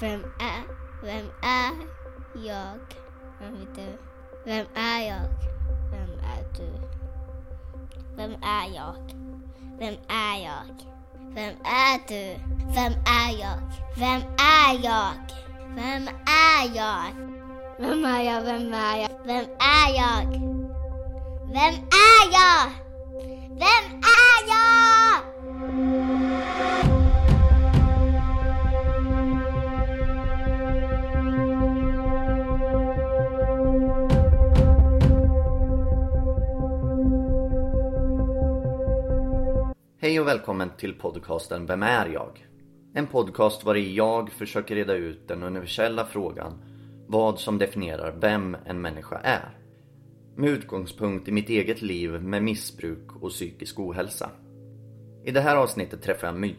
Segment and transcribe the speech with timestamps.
[0.00, 0.62] Vem är,
[1.02, 1.72] vem är
[2.34, 2.78] jag?
[3.40, 3.98] Vem är du?
[4.44, 5.28] Vem är jag?
[5.90, 6.72] Vem är du?
[8.16, 8.94] Vem är jag?
[9.78, 10.84] Vem är jag?
[11.34, 12.40] Vem är du?
[12.74, 13.58] Vem är jag?
[13.96, 15.12] Vem är jag?
[15.74, 17.04] Vem är jag?
[17.78, 18.42] Vem är jag?
[18.42, 19.10] Vem är jag?
[19.24, 20.26] Vem är jag?
[21.46, 22.70] Vem är jag?
[23.48, 24.83] Vem är jag?
[40.24, 42.46] Och välkommen till podcasten Vem är jag?
[42.94, 46.52] En podcast var jag försöker reda ut den universella frågan
[47.06, 49.58] vad som definierar vem en människa är.
[50.36, 54.30] Med utgångspunkt i mitt eget liv med missbruk och psykisk ohälsa.
[55.24, 56.54] I det här avsnittet träffar jag My.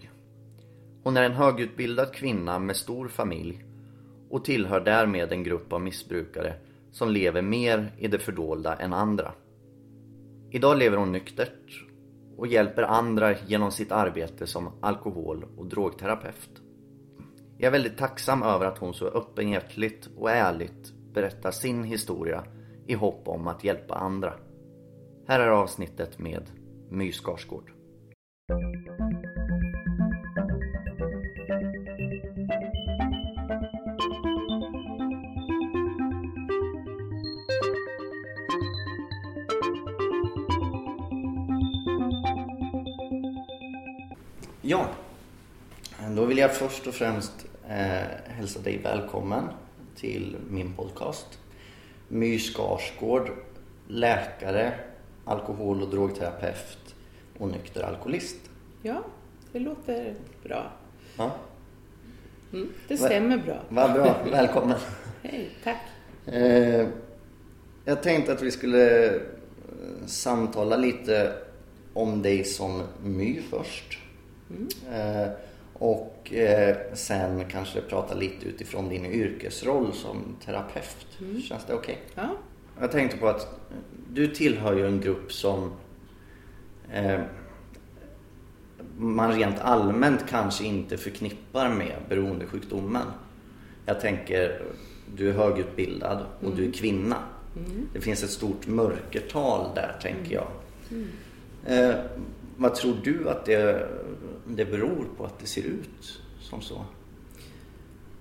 [1.03, 3.65] Hon är en högutbildad kvinna med stor familj
[4.29, 6.53] och tillhör därmed en grupp av missbrukare
[6.91, 9.31] som lever mer i det fördolda än andra.
[10.51, 11.85] Idag lever hon nyktert
[12.37, 16.61] och hjälper andra genom sitt arbete som alkohol och drogterapeut.
[17.57, 22.43] Jag är väldigt tacksam över att hon så öppenhjärtligt och ärligt berättar sin historia
[22.87, 24.33] i hopp om att hjälpa andra.
[25.27, 26.49] Här är avsnittet med
[26.89, 27.71] My Skarsgård.
[44.67, 44.87] Ja,
[46.15, 47.31] då vill jag först och främst
[47.69, 49.43] eh, hälsa dig välkommen
[49.95, 51.39] till min podcast.
[52.07, 53.31] My Skarsgård,
[53.87, 54.73] läkare,
[55.25, 56.95] alkohol och drogterapeut
[57.37, 58.35] och nykter alkoholist.
[58.81, 59.03] Ja,
[59.51, 60.71] det låter bra.
[61.17, 61.31] Ja,
[62.53, 63.59] Mm, det stämmer bra.
[63.69, 64.77] vad bra, välkommen.
[65.23, 65.81] Hej, tack.
[66.25, 66.87] Eh,
[67.85, 69.21] jag tänkte att vi skulle eh,
[70.05, 71.33] samtala lite
[71.93, 73.99] om dig som My först.
[74.91, 75.27] Eh,
[75.73, 81.07] och eh, sen kanske prata lite utifrån din yrkesroll som terapeut.
[81.43, 82.01] Känns det okej?
[82.15, 82.29] Ja,
[82.79, 83.59] Jag tänkte på att
[84.13, 85.71] du tillhör ju en grupp som
[86.93, 87.19] eh,
[88.97, 93.07] man rent allmänt kanske inte förknippar med beroendesjukdomen.
[93.85, 94.61] Jag tänker,
[95.15, 97.17] du är högutbildad och du är kvinna.
[97.93, 100.47] Det finns ett stort mörkertal där tänker jag.
[101.65, 101.95] Eh,
[102.57, 103.87] vad tror du att det,
[104.47, 106.85] det beror på att det ser ut som så?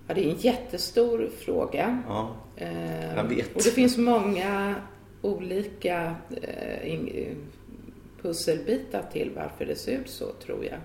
[0.06, 2.02] ja det är en jättestor fråga.
[2.08, 3.56] Ja, Eh, Jag vet.
[3.56, 4.74] Och det finns många
[5.22, 7.36] olika eh,
[8.22, 10.78] pusselbitar till varför det ser ut så, tror jag.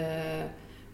[0.00, 0.44] Eh,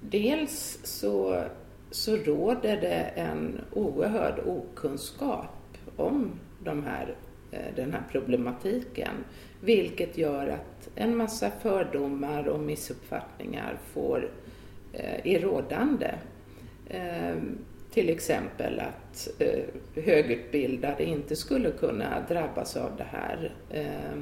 [0.01, 1.45] dels så,
[1.91, 6.31] så råder det en oerhörd okunskap om
[6.65, 7.17] de här,
[7.51, 9.15] eh, den här problematiken.
[9.61, 14.31] Vilket gör att en massa fördomar och missuppfattningar får,
[14.93, 16.15] eh, är rådande.
[16.91, 17.37] Eh,
[17.91, 19.65] till exempel att eh,
[20.03, 23.55] högutbildade inte skulle kunna drabbas av det här.
[23.71, 24.19] Eh,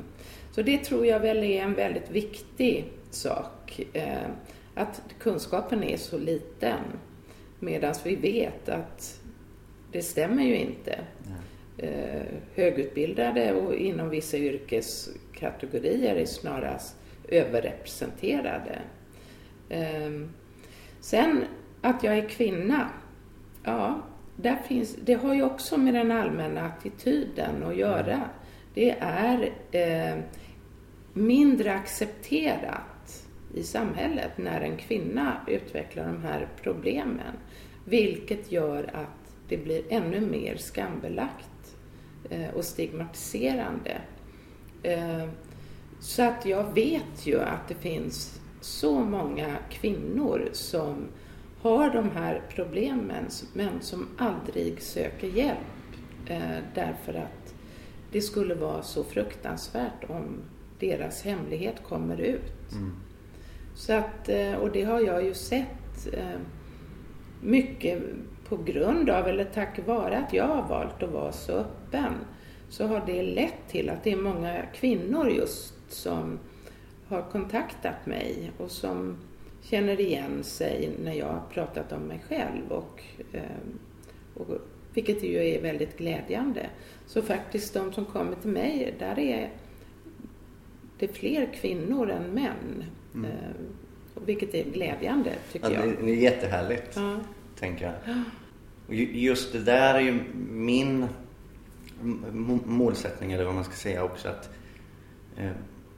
[0.53, 3.81] så det tror jag väl är en väldigt viktig sak.
[3.93, 4.29] Eh,
[4.75, 6.81] att kunskapen är så liten.
[7.59, 9.21] Medan vi vet att
[9.93, 10.99] det stämmer ju inte.
[11.79, 12.23] Eh,
[12.55, 14.37] högutbildade och inom vissa
[15.39, 16.97] kategorier är snarast
[17.29, 18.79] överrepresenterade.
[19.69, 20.29] Ehm,
[21.01, 21.45] sen
[21.81, 22.91] att jag är kvinna,
[23.65, 24.03] ja,
[24.37, 28.23] där finns, det har ju också med den allmänna attityden att göra.
[28.75, 30.19] Det är eh,
[31.13, 37.37] mindre accepterat i samhället när en kvinna utvecklar de här problemen.
[37.85, 41.77] Vilket gör att det blir ännu mer skambelagt
[42.31, 44.01] eh, och stigmatiserande.
[44.87, 45.29] Eh,
[46.01, 51.07] så att jag vet ju att det finns så många kvinnor som
[51.63, 55.59] har de här problemen men som aldrig söker hjälp
[56.27, 57.55] eh, därför att
[58.13, 60.43] det skulle vara så fruktansvärt om
[60.79, 62.73] deras hemlighet kommer ut.
[63.75, 66.09] Så att, eh, och det har jag ju sett
[67.41, 68.03] mycket
[68.49, 72.15] på grund av, eller tack vare att jag har valt att vara så öppen,
[72.69, 76.39] så har det lett till att det är många kvinnor just som
[77.09, 79.17] har kontaktat mig och som
[79.63, 82.69] känner igen sig när jag har pratat om mig själv.
[82.73, 83.03] Och,
[83.33, 83.41] eh,
[84.35, 84.47] och,
[84.95, 86.67] vilket ju är väldigt glädjande.
[87.07, 89.51] Så faktiskt de som kommer till mig, där är
[90.99, 92.85] det fler kvinnor än män.
[93.15, 93.61] Eh,
[94.15, 95.95] och vilket är glädjande tycker Ja, jag.
[96.05, 96.93] det, är jättehärligt.
[96.97, 97.17] Ja.
[97.59, 97.95] tänker jag.
[98.89, 100.19] Och ju- just det där är ju
[100.51, 101.07] min
[102.65, 104.29] målsättning, eller vad man ska säga också.
[104.29, 104.51] Att,
[105.37, 105.51] eh,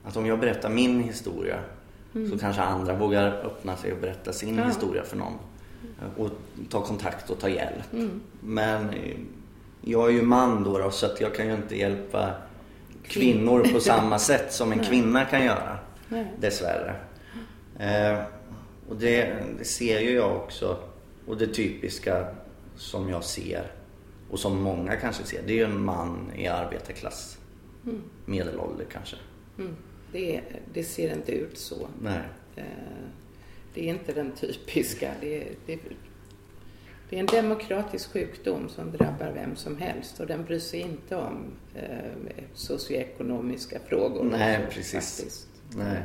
[0.03, 1.59] att om jag berättar min historia
[2.31, 4.65] så kanske andra vågar öppna sig och berätta sin Ja.
[4.65, 5.33] historia för någon.
[6.17, 6.29] Och
[6.69, 7.93] ta kontakt och ta hjälp.
[7.93, 8.21] Mm.
[8.41, 9.17] Men eh,
[9.81, 12.31] jag är ju man då, då så att jag kan ju inte hjälpa
[13.03, 15.77] kvinnor på samma sätt som en kvinna kan göra.
[16.09, 16.33] Nej.
[16.39, 16.95] Dessvärre.
[17.79, 18.19] Eh,
[18.89, 20.77] och det, det ser ju jag också.
[21.27, 22.27] Och det typiska
[22.75, 23.71] som jag ser
[24.29, 27.37] och som många kanske ser, det är ju en man i arbetarklass.
[28.25, 29.15] Medelålder kanske.
[29.57, 29.75] Mm.
[30.11, 30.41] Det,
[30.73, 31.87] det ser inte ut så.
[32.01, 32.21] Nej.
[32.55, 32.63] Eh,
[33.73, 35.11] Det är inte den typiska.
[35.21, 35.79] Det, det,
[37.09, 41.15] det är en demokratisk sjukdom som drabbar vem som helst och den bryr sig inte
[41.15, 44.23] om eh, socioekonomiska frågor.
[44.23, 45.17] Nej, precis.
[45.17, 45.47] faktiskt.
[45.75, 46.01] Nej.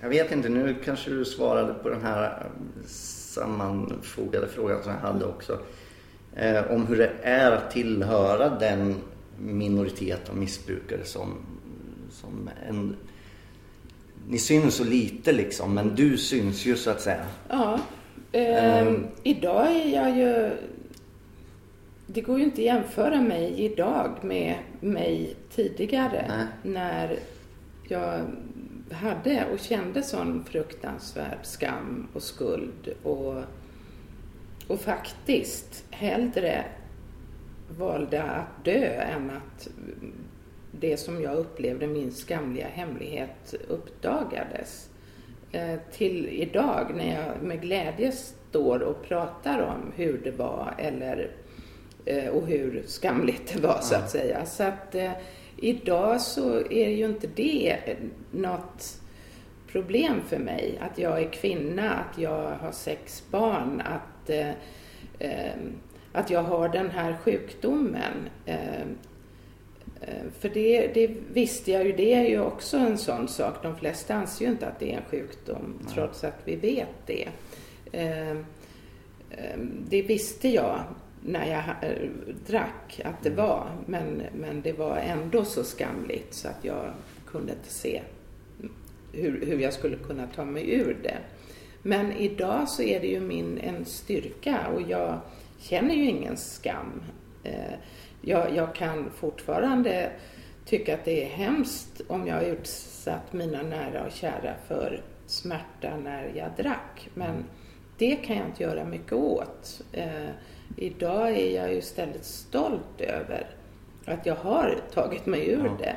[0.00, 4.98] Jag vet inte, nu kanske du svarade på den här eh, sammanfogade frågan som jag
[5.00, 5.58] hade också.
[6.36, 8.94] Eh, om hur det är att tillhöra den
[9.38, 11.34] minoritet av missbrukare som,
[12.10, 12.96] som en...
[14.28, 17.24] Ni syns så lite liksom, men du syns ju så att säga.
[17.48, 17.80] Ja,
[18.32, 19.06] eh, Ehm.
[19.22, 20.50] idag är jag ju...
[22.06, 26.46] Det går ju inte att jämföra mig idag med mig tidigare Nej.
[26.62, 27.18] när
[27.88, 28.20] jag
[28.92, 33.34] hade och kände sån fruktansvärd skam och skuld och,
[34.72, 36.64] och faktiskt hellre
[37.78, 39.68] valde att dö än att
[40.70, 44.88] det som jag upplevde min skamliga hemlighet uppdagades.
[45.52, 51.30] Eh, till idag när jag med glädje står och pratar om hur det var eller
[52.04, 54.46] eh, och hur skamligt det var så att säga.
[54.46, 55.12] Så att eh,
[55.56, 57.78] idag så är ju inte det
[58.30, 59.02] något
[59.72, 60.78] problem för mig.
[60.80, 64.50] Att jag är kvinna, att jag har sex barn, att, eh,
[65.18, 65.54] eh,
[66.12, 68.28] att jag har den här sjukdomen.
[68.46, 68.80] Eh,
[70.00, 73.62] eh, för det, det visste jag ju, det är ju också en sån sak.
[73.62, 77.28] De flesta anser ju inte att det är en sjukdom trots att vi vet det.
[77.92, 79.58] Eh, eh,
[79.88, 80.80] Det visste jag
[81.24, 82.08] när jag eh,
[82.46, 86.92] drack att det var, men, men det var ändå så skamligt så att jag
[87.26, 88.02] kunde inte se
[89.12, 91.18] hur, hur jag skulle kunna ta mig ur det.
[91.82, 95.20] Men idag så är det ju min en styrka och jag
[95.58, 97.02] känner ju ingen skam.
[97.44, 97.74] Eh,
[98.24, 100.10] Jag, jag kan fortfarande
[100.66, 105.96] tycka att det är hemskt om jag har utsatt mina nära och kära för smärta
[105.96, 107.08] när jag drack.
[107.14, 107.44] Men
[107.98, 109.82] det kan jag inte göra mycket åt.
[109.92, 110.28] Eh,
[110.76, 113.46] idag är jag ju istället stolt över
[114.06, 115.78] att jag har tagit mig ur Ja.
[115.78, 115.96] det.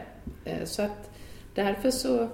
[0.51, 1.09] Eh, så att
[1.55, 2.27] därför så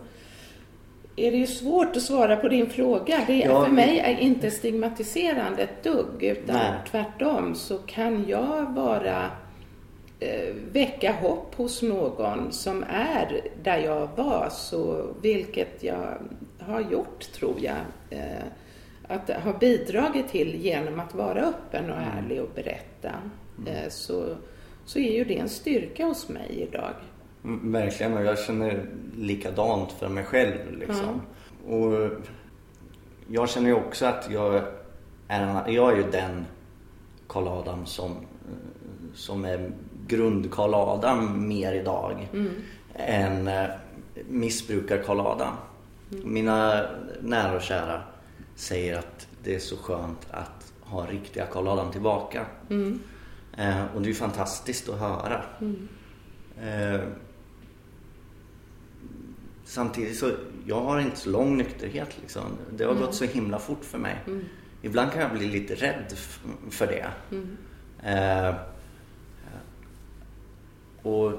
[1.28, 3.24] är det ju svårt att svara på din fråga.
[3.28, 6.72] Det är, Ja, för mig är inte stigmatiserande ett dugg, utan Nej.
[6.92, 9.26] tvärtom så kan jag vara
[10.20, 16.18] eh, väcka hopp hos någon som är där jag var, så, vilket jag
[16.60, 17.78] har gjort tror jag.
[18.10, 18.44] Eh,
[19.08, 23.12] att ha bidragit till genom att vara öppen och ärlig och berätta.
[23.68, 24.36] Eh, så,
[24.86, 26.94] så är ju det en styrka hos mig idag.
[27.44, 28.86] Mm, Verkligen, och jag känner
[29.18, 30.58] likadant för mig själv.
[30.80, 31.22] Liksom.
[31.68, 32.10] Och
[33.28, 34.64] jag känner ju också att jag
[35.28, 36.46] är, jag är ju den
[37.28, 38.16] Karl Adam som,
[39.16, 39.72] som är
[40.08, 42.28] grund Karl Adam mer idag
[42.96, 43.66] än eh,
[44.30, 45.54] missbrukar Karl Adam.
[46.10, 46.86] Mina
[47.22, 48.02] nära och kära
[48.56, 52.46] säger att det är så skönt att ha riktiga Karl Adam tillbaka.
[53.58, 55.42] Eh, och det är ju fantastiskt att höra.
[56.62, 57.02] Eh,
[59.72, 60.32] samtidigt så,
[60.66, 62.44] jag har inte så lång nykterhet liksom.
[62.78, 64.16] Det har gått så himla fort för mig.
[64.82, 66.14] Ibland kan jag bli lite rädd
[66.70, 67.12] för det.
[68.10, 68.56] Eh,
[71.02, 71.34] och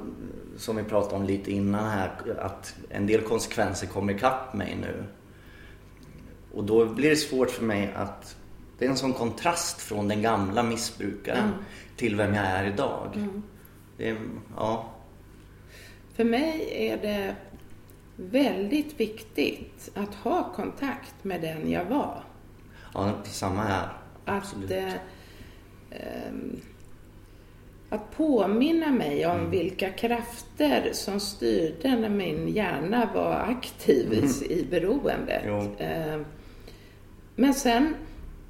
[0.57, 5.05] som vi pratade om lite innan här, att en del konsekvenser kommer ikapp mig nu.
[6.53, 8.37] Och då blir det svårt för mig att...
[8.79, 11.51] Det är en sån kontrast från den gamla missbrukaren
[11.97, 13.29] till vem jag är idag.
[13.97, 14.17] Det är,
[14.57, 14.95] ja,
[16.15, 17.37] För mig är det
[18.17, 22.25] väldigt viktigt att ha kontakt med den jag var.
[22.95, 23.89] ja, samma här.
[24.25, 24.71] Att, Absolut.
[24.71, 24.93] eh,
[25.91, 26.61] ehm,
[27.89, 34.67] att påminna mig om vilka krafter som styrde när min hjärna var aktiv i, i
[34.71, 35.45] beroendet.
[35.79, 36.21] Eh,
[37.37, 37.95] men sen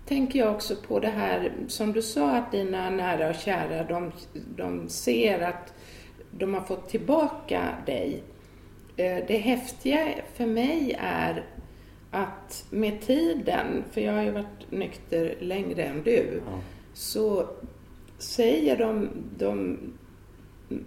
[0.06, 4.12] tänker jag också på det här som du sa att dina nära och kära de,
[4.56, 5.74] de ser att
[6.30, 8.22] de har fått tillbaka dig.
[8.96, 11.44] Eh, Det häftiga för mig är
[12.10, 16.58] att med tiden, för jag har ju varit nykter längre än du, Ja.
[16.94, 17.48] så
[18.18, 19.08] säger de,
[19.38, 19.78] de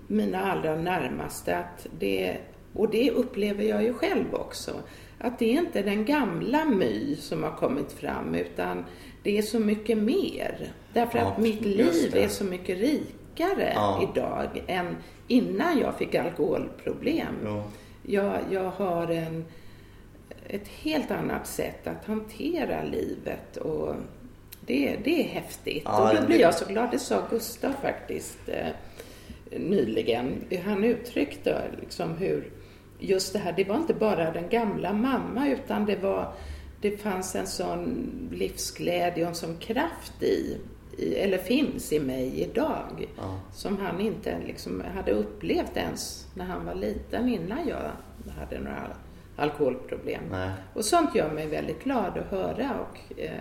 [0.08, 2.38] mina allra närmaste att det,
[2.74, 4.72] och det upplever jag ju själv också,
[5.20, 8.86] att det är inte den gamla My som har kommit fram utan
[9.24, 10.72] det är så mycket mer.
[10.94, 14.10] Därför Ja, att mitt liv är så mycket rikare Ja.
[14.14, 14.96] idag än
[15.28, 17.36] innan jag fick alkoholproblem.
[18.08, 19.46] Jag, jag har en,
[20.48, 23.96] ett helt annat sätt att hantera livet och
[24.66, 25.84] det, det är häftigt.
[25.86, 26.92] Ja, och då blir jag så glad.
[26.92, 28.68] Det sa Gustav faktiskt eh,
[29.60, 30.44] nyligen.
[30.66, 32.52] Han uttryckte liksom hur
[33.00, 36.34] just det här, det var inte bara den gamla mamma utan det var
[36.82, 40.58] det fanns en sån livsglädje och en sån kraft i
[41.00, 43.40] eller finns i mig idag Ja.
[43.54, 47.92] som han inte liksom hade upplevt ens när han var liten innan jag
[48.40, 48.88] hade några
[49.36, 50.22] alkoholproblem.
[50.32, 50.50] Nej.
[50.74, 53.32] Och sånt gör mig väldigt glad att höra och eh,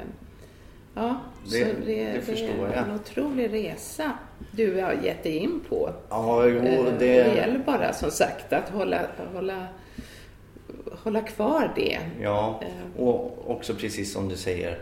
[0.94, 2.88] ja, Det- så det, det förstår är jag.
[2.88, 4.12] en otrolig resa
[4.50, 5.90] du har gett dig in på.
[6.10, 6.92] Ja, jo, Eh, det...
[6.98, 9.00] det gäller bara som sagt att hålla,
[9.34, 9.66] hålla,
[11.02, 11.98] hålla kvar det.
[12.20, 13.02] Ja, Eh.
[13.02, 14.78] och också precis som du säger.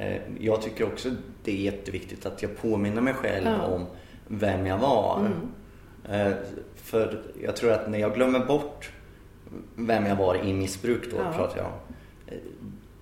[0.00, 1.10] Eh, Jag tycker också
[1.44, 3.54] det är jätteviktigt att jag påminner mig själv Ja.
[3.54, 3.70] Mm.
[3.72, 3.86] om
[4.26, 5.30] vem jag var.
[6.10, 6.32] Eh,
[6.74, 8.90] För jag tror att när jag glömmer bort
[9.76, 11.32] vem jag var i missbruk då, Ja.
[11.36, 11.72] pratar jag om.
[12.26, 12.34] eh,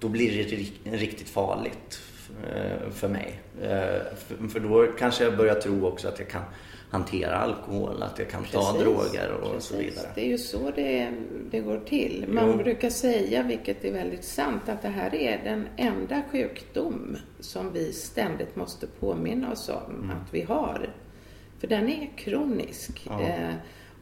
[0.00, 2.00] Då blir det ri- riktigt farligt
[2.90, 3.40] för mig.
[4.52, 6.42] För då kanske jag börjar tro också att jag kan
[6.90, 9.68] hantera alkohol, att jag kan ta Precis, droger och precis.
[9.70, 10.06] så vidare.
[10.14, 11.10] Det är ju så det,
[11.50, 12.24] det går till.
[12.28, 12.56] Man Jo.
[12.56, 17.92] brukar säga, vilket är väldigt sant, att det här är den enda sjukdom som vi
[17.92, 20.10] ständigt måste påminna oss om Mm.
[20.10, 20.90] att vi har.
[21.58, 23.06] För den är kronisk.
[23.08, 23.20] Ja.
[23.22, 23.54] Eh,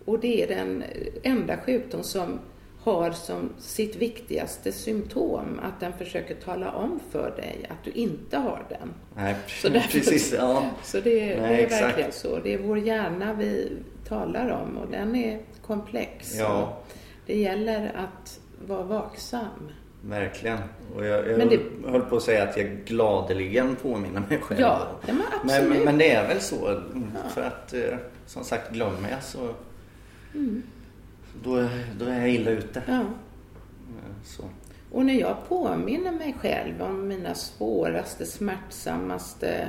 [0.05, 0.85] och det är den
[1.23, 2.39] enda sjukdom som
[2.87, 8.37] har som sitt viktigaste symptom att den försöker tala om för dig att du inte
[8.39, 8.95] har den.
[9.17, 10.35] Nej, Så därför- precis.
[10.39, 10.71] Ja.
[10.85, 11.83] Så det, det Nej, är exakt.
[11.83, 12.39] verkligen så.
[12.39, 13.73] Det är vår hjärna vi
[14.09, 16.35] talar om och den är komplex.
[16.39, 16.79] Ja.
[17.27, 19.71] Det gäller att vara vaksam.
[20.05, 20.59] Verkligen.
[20.97, 24.61] Och jag, jag det- höll på att säga att jag gladeligen påminner mig själv.
[24.61, 25.27] Ja, ja, men men,
[25.57, 25.77] absolut.
[25.77, 26.81] men, men det är väl så.
[27.35, 27.81] För att eh,
[28.27, 29.49] som sagt, glömmer jag så
[31.45, 32.83] då, då är jag illa ute.
[32.87, 33.05] Ja.
[34.25, 34.43] Så.
[34.91, 39.69] Och när jag påminner mig själv om mina svåraste, smärtsammaste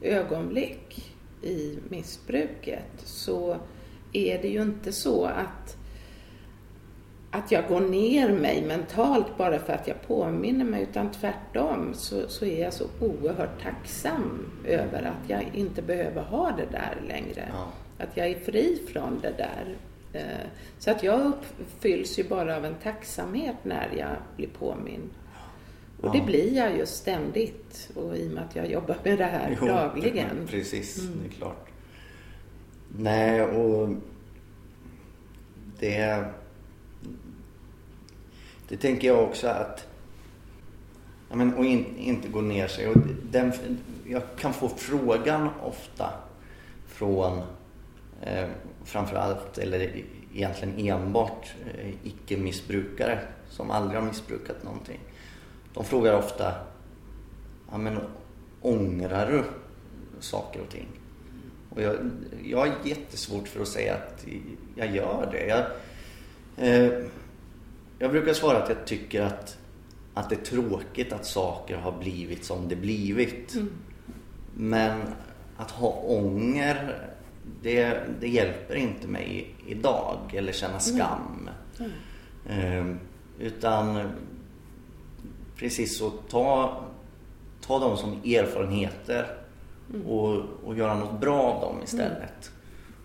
[0.00, 3.56] ögonblick i missbruket så
[4.12, 5.76] är det ju inte så att,
[7.30, 12.28] att jag går ner mig mentalt bara för att jag påminner mig utan tvärtom så,
[12.28, 17.48] så är jag så oerhört tacksam över att jag inte behöver ha det där längre.
[17.52, 17.72] Ja.
[18.04, 19.76] Att jag är fri från det där.
[20.12, 20.22] Eh,
[20.78, 25.10] Så att jag uppfylls ju bara av en tacksamhet när jag blir påmind.
[26.00, 27.90] Och det blir jag ju ständigt.
[27.94, 30.46] Och i och med att jag jobbar med det här Jo, dagligen.
[30.46, 31.18] Precis, Mm.
[31.22, 31.68] det är klart.
[32.98, 33.88] Nej, och
[35.78, 36.24] det...
[38.68, 39.86] Det tänker jag också att...
[41.30, 42.88] Ja, men, och in, inte gå ner sig.
[42.88, 42.96] Och
[43.30, 43.52] den,
[44.06, 46.10] jag kan få frågan ofta
[46.86, 47.42] från
[48.22, 48.48] eh,
[48.84, 53.18] framförallt, eller egentligen enbart eh, icke-missbrukare
[53.50, 55.00] som aldrig har missbrukat någonting.
[55.74, 56.54] De frågar ofta
[57.70, 57.98] ja, men,
[58.60, 59.44] ångrar du
[60.20, 60.88] saker och ting?
[61.70, 62.10] Och jag,
[62.44, 64.24] jag har jättesvårt för att säga att
[64.74, 65.46] jag gör det.
[65.46, 65.64] Jag,
[66.56, 66.92] eh,
[67.98, 69.58] jag brukar svara att jag tycker att,
[70.14, 73.54] att det är tråkigt att saker har blivit som det blivit.
[74.54, 75.00] Men
[75.56, 77.08] att ha ånger,
[77.62, 81.50] det, det hjälper inte mig idag eller känna skam.
[82.48, 82.86] Eh,
[83.38, 84.10] utan
[85.56, 86.76] precis så, ta,
[87.60, 89.26] ta dem som erfarenheter
[90.06, 92.50] och, och göra något bra av dem istället.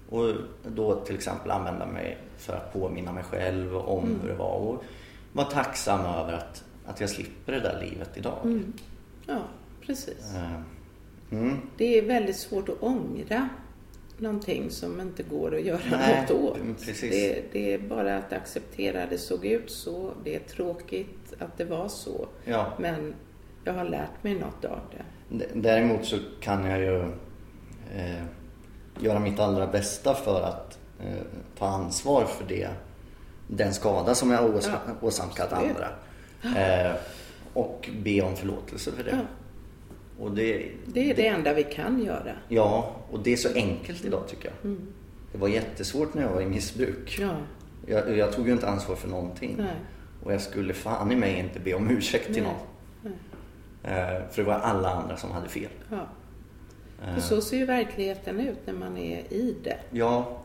[0.09, 0.33] Och
[0.67, 4.83] då till exempel använda mig för att påminna mig själv om hur det var och
[5.33, 8.61] vara tacksam över att, att jag slipper det där livet idag.
[9.25, 9.41] Ja,
[9.81, 10.35] precis.
[10.35, 10.61] Eh,
[11.29, 11.57] Mm.
[11.77, 13.49] Det är väldigt svårt att ångra
[14.17, 16.57] någonting som inte går att göra Nej, något åt.
[16.57, 17.11] mm, precis.
[17.11, 20.11] Det, det är bara att acceptera det såg ut så.
[20.23, 22.27] Det är tråkigt att det var så.
[22.45, 22.73] Ja.
[22.79, 23.13] Men
[23.63, 25.45] jag har lärt mig något av det.
[25.53, 27.01] Däremot så kan jag ju
[27.95, 28.23] eh,
[28.99, 31.21] göra mitt allra bästa för att eh,
[31.57, 32.69] ta ansvar för det,
[33.47, 35.75] den skada som jag ås- Ja, åsamkat absolut.
[36.43, 36.85] andra.
[36.87, 36.95] Eh,
[37.53, 39.11] och be om förlåtelse för det.
[39.11, 39.17] Ja.
[40.19, 42.31] Och det, Det är det enda vi kan göra.
[42.47, 44.75] Ja, och det är så enkelt idag tycker jag.
[45.31, 47.17] Det var jättesvårt när jag var i missbruk.
[47.21, 47.35] Ja,
[47.87, 49.55] Jag, jag tog ju inte ansvar för någonting.
[49.57, 49.75] nej.
[50.23, 52.51] Och jag skulle fan i mig inte be om ursäkt till Nej.
[53.03, 53.13] någon.
[53.83, 55.69] Eh, för det var alla andra som hade fel.
[55.91, 56.07] Ja.
[57.07, 59.77] Eh, För så ser ju verkligheten ut när man är i det.
[59.91, 60.37] Ja,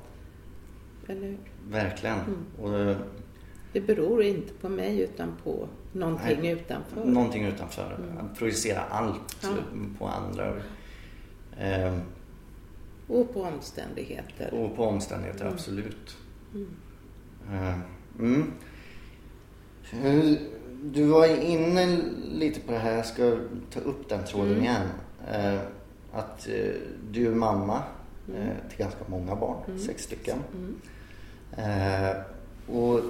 [1.09, 1.39] Eller hur?
[1.71, 2.19] verkligen.
[2.19, 2.45] Mm.
[2.63, 2.97] Och, eh,
[3.73, 7.05] Det beror inte på mig utan på någonting Nej, utanför.
[7.05, 7.99] Någonting utanför.
[8.03, 8.19] Mm.
[8.27, 9.49] Att projicera allt Ja.
[9.99, 10.53] på andra.
[11.59, 11.99] Eh,
[13.09, 14.55] Och på omständigheter.
[14.55, 15.55] och på omständigheter, Mm.
[15.55, 16.17] absolut.
[18.19, 18.53] Mm.
[20.05, 20.39] Eh,
[20.85, 21.99] Du var inne
[22.33, 23.37] lite på det här, jag ska
[23.73, 24.63] ta upp den tråden Mm.
[24.65, 24.87] igen.
[25.33, 25.61] Eh,
[26.13, 26.49] att
[27.11, 27.83] du är mamma
[28.29, 28.41] Mm.
[28.43, 30.39] eh, till ganska många barn, sex stycken.
[30.55, 30.77] Mm.
[31.57, 32.17] Eh,
[32.77, 33.01] och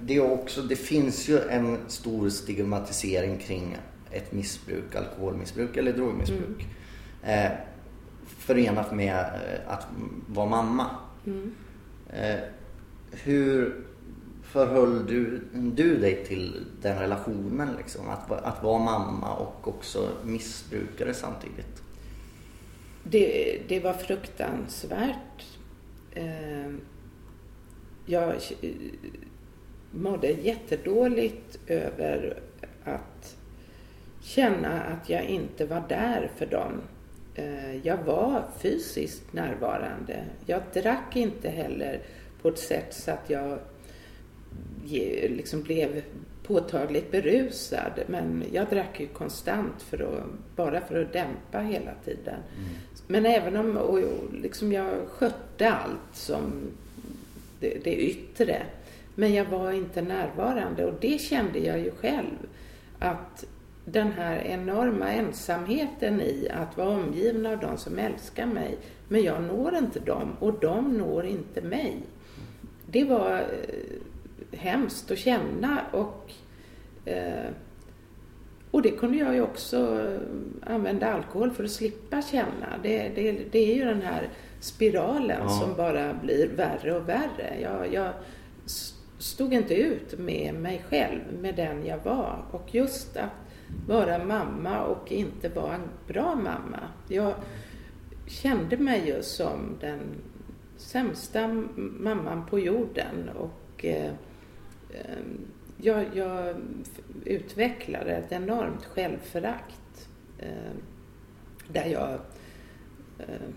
[0.00, 3.76] det, är också, det finns ju en stor stigmatisering kring
[4.10, 6.66] ett missbruk, alkoholmissbruk eller drogmissbruk.
[7.22, 7.50] Eh,
[8.26, 9.86] förenat med eh, att
[10.26, 10.86] vara mamma.
[11.26, 11.54] Mm.
[12.10, 12.38] Eh,
[13.10, 13.84] hur
[14.42, 17.68] förhöll du, du dig till den relationen?
[17.78, 18.08] Liksom?
[18.08, 21.82] Att, att vara mamma och också missbrukare samtidigt?
[23.04, 25.44] Det, det var fruktansvärt.
[26.10, 26.72] Eh,
[28.06, 28.34] Jag
[29.90, 32.36] mådde jättedåligt över
[32.84, 33.36] att
[34.22, 36.72] känna att jag inte var där för dem.
[37.34, 40.24] Eh, Jag var fysiskt närvarande.
[40.46, 42.00] Jag drack inte heller
[42.42, 43.58] på ett sätt så att jag
[45.28, 46.02] liksom blev
[46.42, 47.92] påtagligt berusad.
[48.06, 52.40] Men jag drack ju konstant för att, bara för att dämpa hela tiden.
[53.06, 54.00] Men även om och
[54.42, 56.52] liksom jag skötte allt som
[57.60, 58.62] det, det yttre.
[59.18, 62.36] Men jag var inte närvarande och det kände jag ju själv.
[62.98, 63.44] Att
[63.84, 68.78] den här enorma ensamheten i att vara omgiven av de som älskar mig.
[69.08, 71.96] Men jag når inte dem och de når inte mig.
[72.86, 76.32] Det var eh, hemskt att känna och
[77.04, 77.50] eh,
[78.70, 82.78] och det kunde jag ju också eh, använda alkohol för att slippa känna.
[82.82, 84.28] Det, det, det är ju den här
[84.60, 85.48] spiralen Ja.
[85.48, 87.60] som bara blir värre och värre.
[87.62, 88.12] Jag, jag
[89.18, 92.44] stod inte ut med mig själv, med den jag var.
[92.50, 93.30] Och just att
[93.86, 96.80] vara mamma och inte vara en bra mamma.
[97.08, 97.34] Jag
[98.26, 100.00] kände mig ju som den
[100.76, 103.28] sämsta mamman på jorden.
[103.28, 104.12] Och eh,
[104.94, 106.56] ehm, jag, jag
[107.24, 110.08] utvecklade ett enormt självförakt.
[110.38, 110.72] Eh,
[111.68, 112.12] där jag...
[113.18, 113.48] Eh,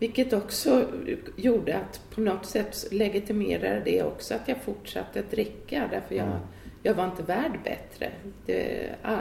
[0.00, 0.88] vilket också
[1.36, 5.88] gjorde att på något sätt legitimerade det också att jag fortsatte dricka.
[5.90, 6.38] Därför jag, Mm.
[6.82, 8.12] jag var inte värd bättre.
[8.46, 9.18] Det, äh,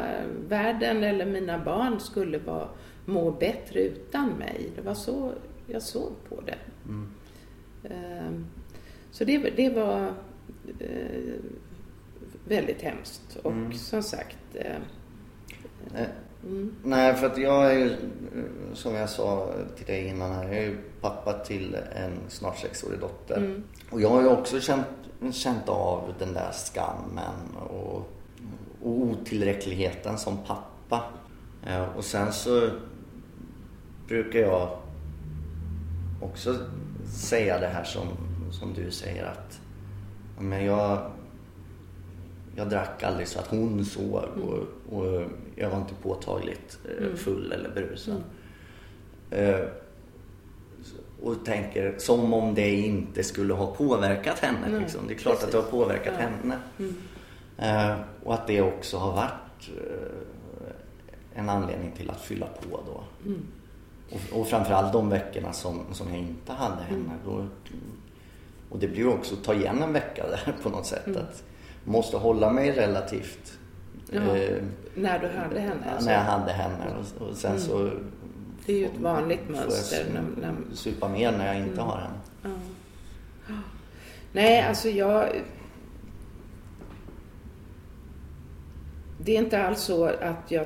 [0.47, 2.69] världen eller mina barn skulle vara,
[3.05, 4.69] må bättre utan mig.
[4.75, 5.33] Det var så
[5.67, 6.57] jag såg på det.
[6.87, 7.07] Mm.
[7.89, 8.45] Ehm,
[9.11, 10.07] Så det, det var
[10.79, 11.39] eh,
[12.47, 13.35] väldigt hemskt.
[13.43, 13.73] Och Mm.
[13.73, 14.37] som sagt...
[14.55, 14.75] Eh,
[16.43, 17.95] Mm, Nej, för att jag är ju,
[18.73, 22.99] som jag sa till dig innan här, jag är ju pappa till en snart sexårig
[22.99, 23.37] dotter.
[23.37, 24.85] mm, Och jag har ju också känt,
[25.31, 28.09] känt av den där skammen och,
[28.83, 31.03] och otillräckligheten som pappa.
[31.95, 32.69] Och sen så
[34.07, 34.69] brukar jag
[36.21, 36.55] också
[37.05, 38.07] säga det här som,
[38.51, 39.59] som du säger att
[40.39, 41.11] men jag,
[42.55, 45.21] jag drack aldrig så att hon såg och, och
[45.59, 47.17] jag var inte påtagligt eh, Mm.
[47.17, 48.23] full eller berusad.
[49.31, 49.59] Eh,
[51.21, 54.57] och tänker som om det inte skulle ha påverkat henne.
[54.71, 55.01] Nej, liksom.
[55.07, 55.71] Det är klart att det har precis.
[55.71, 56.25] påverkat Ja.
[56.27, 56.57] henne.
[56.79, 56.95] mm,
[57.61, 63.03] Eh, och att det också har varit eh, en anledning till att fylla på då.
[63.25, 63.41] mm.
[64.11, 67.11] Och, och framförallt de veckorna som, som jag inte hade henne.
[67.25, 67.45] Då,
[68.69, 71.07] och det blir ju också att ta igen en vecka där på något sätt.
[71.07, 71.19] Mm.
[71.19, 71.43] Att
[71.85, 73.58] måste hålla mig relativt
[74.11, 74.57] Ja, eh,
[74.95, 75.91] När du hade henne.
[75.91, 76.05] alltså.
[76.09, 76.85] när jag hade henne.
[77.19, 77.63] Och, och sen Mm.
[77.63, 77.89] så
[78.65, 79.97] Det är ju ett vanligt får jag mönster.
[80.05, 81.85] su- När, när, supa mer när jag inte Mm.
[81.85, 82.19] har henne.
[82.43, 82.49] ja.
[84.31, 85.29] Nej, alltså jag...
[89.21, 90.65] Det är inte alls så att jag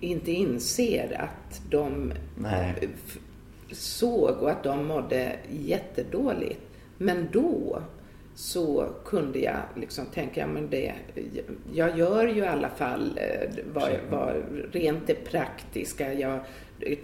[0.00, 2.88] inte inser att de Nej.
[3.72, 6.60] såg och att de mådde jättedåligt.
[6.98, 7.82] Men då
[8.34, 10.92] så kunde jag liksom tänka, ja, men det,
[11.72, 14.34] jag gör ju i alla fall eh, vad, vad
[14.72, 16.12] rent det praktiska.
[16.14, 16.40] Jag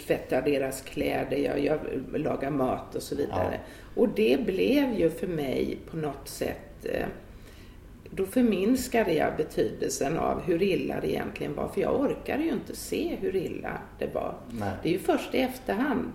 [0.06, 1.78] tvättar deras kläder, jag, jag
[2.14, 3.60] lagar mat och så vidare.
[3.94, 7.06] Och det blev ju för mig på något sätt eh,
[8.10, 11.68] då förminskade jag betydelsen av hur illa det egentligen var.
[11.68, 14.34] För jag orkade ju inte se hur illa det var.
[14.50, 14.70] Nej.
[14.82, 16.12] Det är ju först i efterhand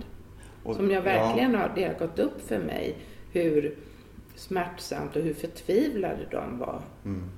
[0.64, 1.02] Och- som jag ja.
[1.02, 2.96] verkligen har, det har gått upp för mig
[3.32, 3.76] hur
[4.36, 6.82] smärtsamt och hur förtvivlade de var.
[7.06, 7.30] Mm.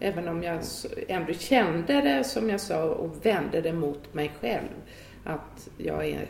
[0.00, 0.60] Även om jag
[1.08, 4.68] ändå kände det, som jag sa, och vände det mot mig själv.
[5.24, 6.26] Att jag är,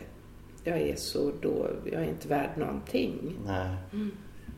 [0.63, 3.35] jag är så då, jag är inte värd någonting.
[3.45, 3.69] Nej.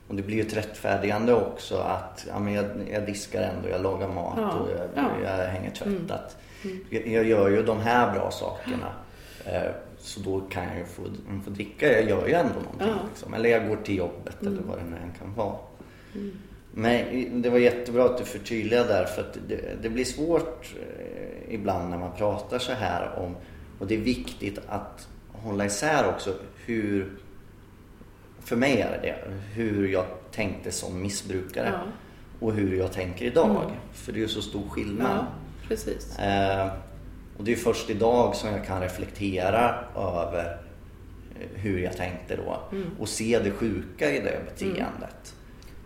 [0.07, 3.81] Och det blir ju ett rättfärdigande också att ja, men jag, jag diskar ändå, jag
[3.81, 5.09] lagar mat Ja, och jag, ja.
[5.23, 6.37] jag hänger tvättat.
[6.89, 8.93] Jag, jag gör ju de här bra sakerna.
[9.45, 11.01] Eh, så då kan jag ju få,
[11.45, 11.91] få dricka.
[11.99, 12.87] Jag gör ju ändå någonting.
[12.87, 12.95] Ja.
[13.09, 13.33] Liksom.
[13.33, 15.57] Eller jag går till jobbet eller vad det nu än kan vara.
[16.71, 21.53] Men det var jättebra att du förtydligade där för att det, det blir svårt eh,
[21.53, 23.35] ibland när man pratar så här om
[23.79, 26.33] och det är viktigt att hålla isär också
[26.65, 27.11] hur
[28.39, 29.15] för mig är det det,
[29.53, 31.79] hur jag tänkte som missbrukare Ja.
[32.39, 33.63] och hur jag tänker idag.
[33.63, 33.75] Mm.
[33.93, 35.17] För det är ju så stor skillnad.
[35.17, 35.25] Ja,
[35.67, 36.19] precis.
[36.19, 36.71] Eh,
[37.39, 40.57] och det är först idag som jag kan reflektera över
[41.39, 42.59] eh, hur jag tänkte då
[42.99, 45.35] och se det sjuka i det beteendet.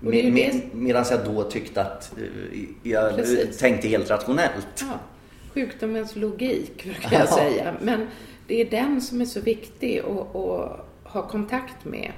[0.01, 2.23] Ju Med, med, Medan jag då tyckte att eh,
[2.83, 3.57] jag Precis.
[3.57, 4.67] tänkte helt rationellt.
[4.81, 4.99] Ja,
[5.53, 7.19] sjukdomens logik brukar Ja.
[7.19, 7.73] jag säga.
[7.81, 8.07] Men
[8.47, 12.11] det är den som är så viktig att, att ha kontakt med.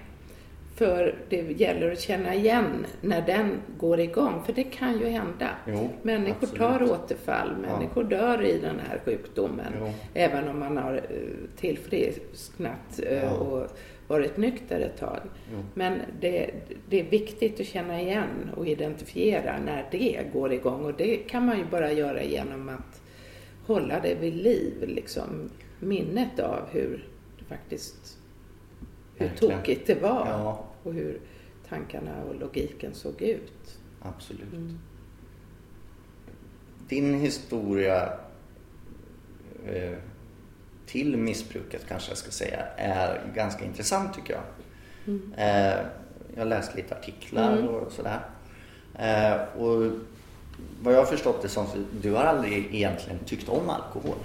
[0.76, 4.44] För det gäller att känna igen när den går igång.
[4.46, 5.50] För det kan ju hända.
[5.68, 6.58] Jo, människor absolut.
[6.60, 9.74] tar återfall, människor dör i den här sjukdomen.
[9.80, 9.92] Jo.
[10.14, 11.02] Även om man har eh,
[11.56, 13.30] tillfrisknat eh, Ja.
[13.32, 13.68] och
[14.08, 15.20] varit nykter ett tag.
[15.54, 15.64] Jo.
[15.74, 16.52] Men det,
[16.90, 20.86] det är viktigt att känna igen och identifiera när det går igång.
[20.86, 23.02] Och det kan man ju bara göra genom att
[23.68, 27.08] hålla det vid liv, liksom minnet av hur
[27.40, 28.18] det faktiskt
[29.16, 29.58] hur Verkligen.
[29.60, 30.66] tokigt det var Ja.
[30.84, 31.20] och hur
[31.70, 33.78] tankarna och logiken såg ut.
[34.02, 34.54] Absolut.
[34.54, 34.80] Mm.
[36.88, 38.14] Din historia
[39.68, 39.98] eh,
[40.86, 44.44] till missbruket kanske jag ska säga är ganska intressant tycker jag.
[45.08, 45.34] Mm.
[45.38, 45.86] Eh,
[46.34, 48.20] jag har läst lite artiklar och sådär.
[49.00, 49.92] Eh, och
[50.82, 51.66] vad jag har förstått det som,
[52.02, 54.18] du har aldrig egentligen tyckt om alkohol?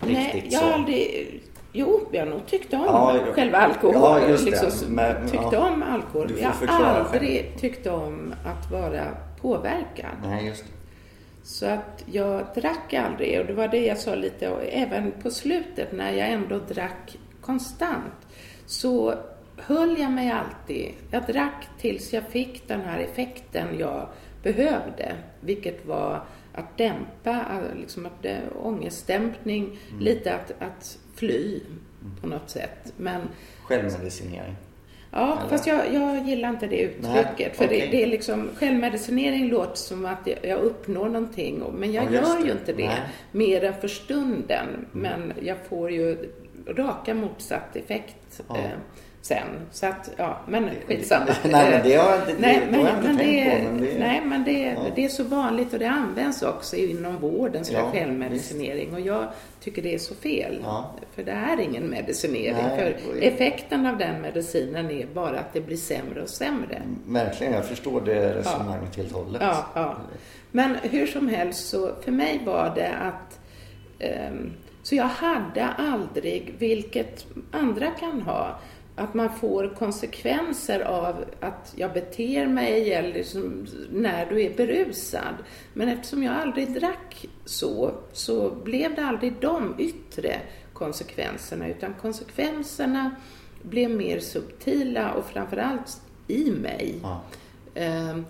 [0.00, 1.42] Nej, Riktigt jag har aldrig...
[1.78, 3.94] Jo, jag nog tyckt om Ja, själva alkohol.
[3.94, 5.68] Ja, just liksom, Men- tyckt ja.
[5.72, 6.32] om alkohol.
[6.40, 9.04] Jag har aldrig tyckt om att vara
[9.40, 10.10] påverkad.
[10.22, 10.70] Nej, just det.
[11.42, 15.30] Så att jag drack aldrig och det var det jag sa lite och även på
[15.30, 18.26] slutet när jag ändå drack konstant
[18.66, 19.14] så
[19.56, 20.90] höll jag mig alltid.
[21.10, 24.08] Jag drack tills jag fick den här effekten jag
[24.42, 26.22] behövde, vilket var
[26.54, 27.44] att dämpa,
[27.76, 31.60] liksom att det, ångestdämpning, lite att, att fly
[32.20, 32.92] på något sätt.
[32.96, 33.20] Men
[33.62, 34.56] Självmedicinering.
[35.10, 35.48] Ja, Eller?
[35.50, 37.38] fast jag, jag gillar inte det uttrycket.
[37.38, 37.80] Nej, för okej.
[37.80, 41.62] det, det är liksom, självmedicinering låter som att jag, uppnår någonting.
[41.78, 42.86] Men jag Ja, gör ju inte det.
[42.86, 43.00] Nej.
[43.32, 44.66] Mer än för stunden.
[44.92, 46.30] Men jag får ju
[46.66, 48.56] raka motsatt effekt Ja.
[49.22, 49.46] Sen.
[49.70, 51.26] Så att, ja, men skitsamma.
[51.44, 53.72] Nej, men det har jag inte, Nej, jag tänkt det, på.
[53.72, 54.80] Men det, nej, men det, Ja.
[54.94, 58.94] det är så vanligt och det används också inom vården, så Ja, självmedicinering.
[58.94, 59.24] Och jag
[59.60, 60.58] tycker det är så fel.
[60.62, 60.90] Ja.
[61.14, 62.56] För det är ingen medicinering.
[62.68, 66.82] Nej, för effekten av den medicinen är bara att det blir sämre och sämre.
[67.06, 69.42] Verkligen, jag förstår det resonemanget helt och hållet.
[69.42, 69.96] Ja, ja.
[70.50, 73.38] Men hur som helst så för mig var det att
[73.98, 74.52] ehm,
[74.82, 78.58] så jag hade aldrig, vilket andra kan ha,
[78.98, 85.34] att man får konsekvenser av att jag beter mig eller liksom när du är berusad.
[85.74, 90.40] Men eftersom jag aldrig drack så, så blev det aldrig de yttre
[90.72, 93.10] konsekvenserna utan konsekvenserna
[93.62, 96.94] blev mer subtila och framförallt i mig.
[97.02, 97.22] Ja.
[97.74, 98.24] Ehm,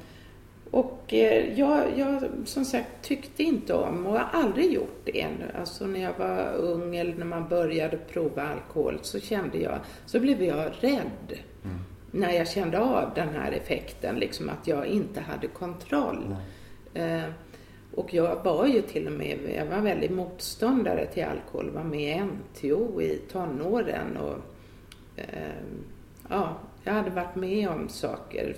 [0.71, 5.27] och eh, jag, jag som sagt tyckte inte om och har aldrig gjort det.
[5.59, 10.21] Alltså när jag var ung eller när man började prova alkohol så kände jag, så
[10.21, 11.39] blev jag rädd.
[12.11, 16.37] När jag kände av den här effekten, liksom att jag inte hade kontroll.
[16.95, 17.33] Ehm,
[17.95, 22.17] och jag var ju till och med, jag var väldigt motståndare till alkohol, var med
[22.17, 24.39] i NTO i tonåren och
[25.17, 25.85] ehm,
[26.29, 28.55] ja, jag hade varit med om saker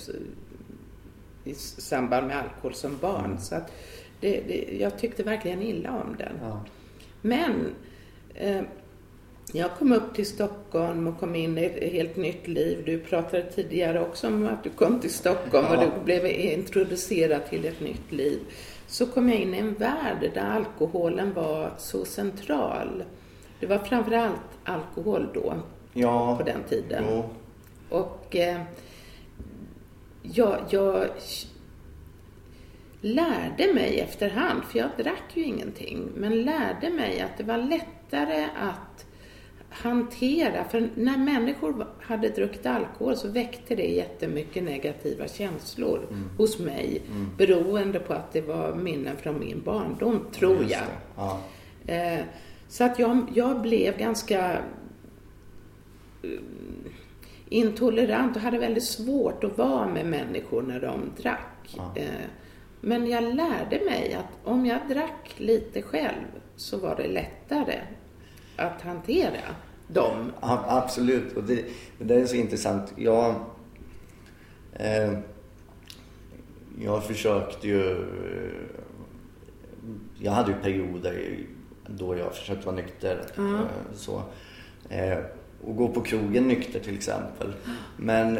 [1.44, 3.38] i samband med alkohol som barn.
[3.40, 3.72] Så att
[4.20, 6.33] det, det, jag tyckte verkligen illa om den.
[6.42, 6.61] Ja.
[7.22, 7.74] Men
[8.35, 8.62] eh,
[9.53, 12.83] jag kom upp till Stockholm och kom in i ett helt nytt liv.
[12.87, 15.90] Du pratade tidigare också om att du kom till Stockholm och Ja.
[15.98, 18.38] du blev introducerad till ett nytt liv.
[18.87, 23.05] Så kom jag in i en värld där alkoholen var så central.
[23.61, 25.55] Det var framförallt alkohol då,
[25.92, 26.37] ja.
[26.37, 27.05] på den tiden.
[27.11, 27.24] Jo.
[27.88, 28.61] Och eh,
[30.22, 31.09] jag, jag
[33.00, 38.44] lärde mig efterhand, för jag drack ju ingenting, men lärde mig att det var lättare
[38.44, 39.06] att
[39.70, 46.28] hantera, för när människor hade druckit alkohol så väckte det jättemycket negativa känslor Mm.
[46.37, 47.02] hos mig.
[47.38, 50.83] Beroende på att det var minnen från min barndom, tror jag.
[51.16, 51.40] Ja.
[51.87, 52.24] Eh,
[52.68, 54.52] så att jag, jag blev ganska
[56.22, 56.30] eh,
[57.51, 61.75] intolerant och hade väldigt svårt att vara med människor när de drack.
[61.77, 61.93] Ja.
[61.97, 62.09] Eh,
[62.81, 66.25] men jag lärde mig att om jag drack lite själv
[66.57, 67.79] så var det lättare
[68.57, 69.41] att hantera
[69.89, 70.33] dem.
[70.41, 71.65] Ja, absolut, och det,
[71.99, 72.93] det där är så intressant.
[72.97, 73.35] Jag,
[74.73, 75.19] eh,
[76.83, 77.91] jag försökte ju...
[77.91, 78.79] eh,
[80.19, 81.39] Jag hade ju perioder
[81.87, 83.27] då jag försökte vara nykter.
[83.39, 83.61] Eh,
[83.95, 84.23] så,
[84.89, 85.19] eh,
[85.64, 87.53] och gå på krogen nykter till exempel.
[87.96, 88.38] Men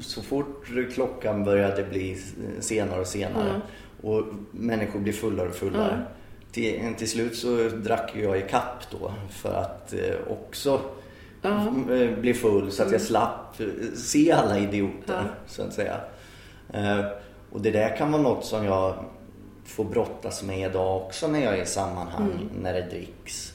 [0.00, 2.22] så fort klockan började bli
[2.60, 3.60] senare och senare
[4.02, 6.02] och människor blir fullare och fullare.
[6.52, 10.80] Till, till slut så drack jag i kapp då för att eh, också
[11.42, 16.00] eh, bli full så att jag slapp eh, se alla idioter så att säga.
[16.72, 17.04] Eh,
[17.50, 19.04] och det där kan vara något som jag
[19.64, 23.52] får brottas med idag också när jag är i sammanhang när det dricks.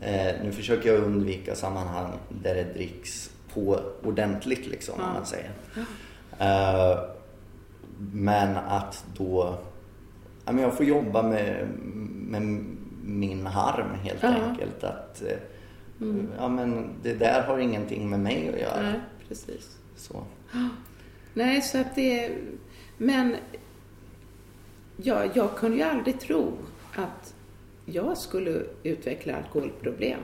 [0.00, 5.50] Eh, nu försöker jag undvika sammanhang där det dricks på ordentligt liksom om man säger.
[6.38, 6.98] Eh,
[8.12, 9.58] men att då
[10.44, 11.68] ja, men jag får jobba med,
[12.12, 12.42] med
[13.04, 14.28] min harm helt Ja.
[14.28, 14.84] enkelt.
[14.84, 15.38] Att eh,
[16.38, 18.82] ja, men det där har ingenting med mig att göra.
[18.82, 19.76] Nej, precis.
[19.96, 20.24] Så.
[21.34, 22.30] Nej, så att det...
[22.98, 23.36] Men
[24.96, 26.52] ja, jag kunde ju aldrig tro
[26.94, 27.34] att
[27.86, 30.20] jag skulle utveckla alkoholproblem.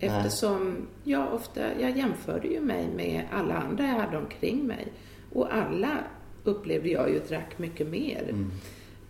[0.00, 4.86] Eftersom jag ofta, jag jämförde ju mig med alla andra jag hade omkring mig.
[5.32, 5.98] Och alla
[6.44, 8.34] upplevde jag ju drack mycket mer.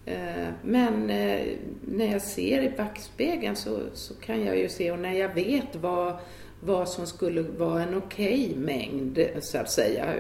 [0.07, 1.47] Eh, Men eh,
[1.81, 5.77] när jag ser i backspegeln så, så kan jag ju se, och när jag vet
[5.77, 6.17] vad,
[6.61, 10.15] vad som skulle vara en okej mängd, så att säga,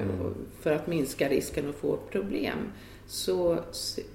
[0.61, 2.59] för att minska risken att få problem,
[3.07, 3.59] så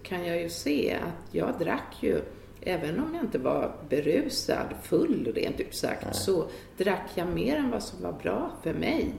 [0.04, 2.22] kan jag ju se att jag drack ju,
[2.62, 7.70] även om jag inte var berusad, full rent ut sagt, så drack jag mer än
[7.72, 9.12] vad som var bra för mig.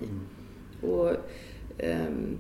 [0.83, 1.11] Och,
[1.79, 2.39] ehm,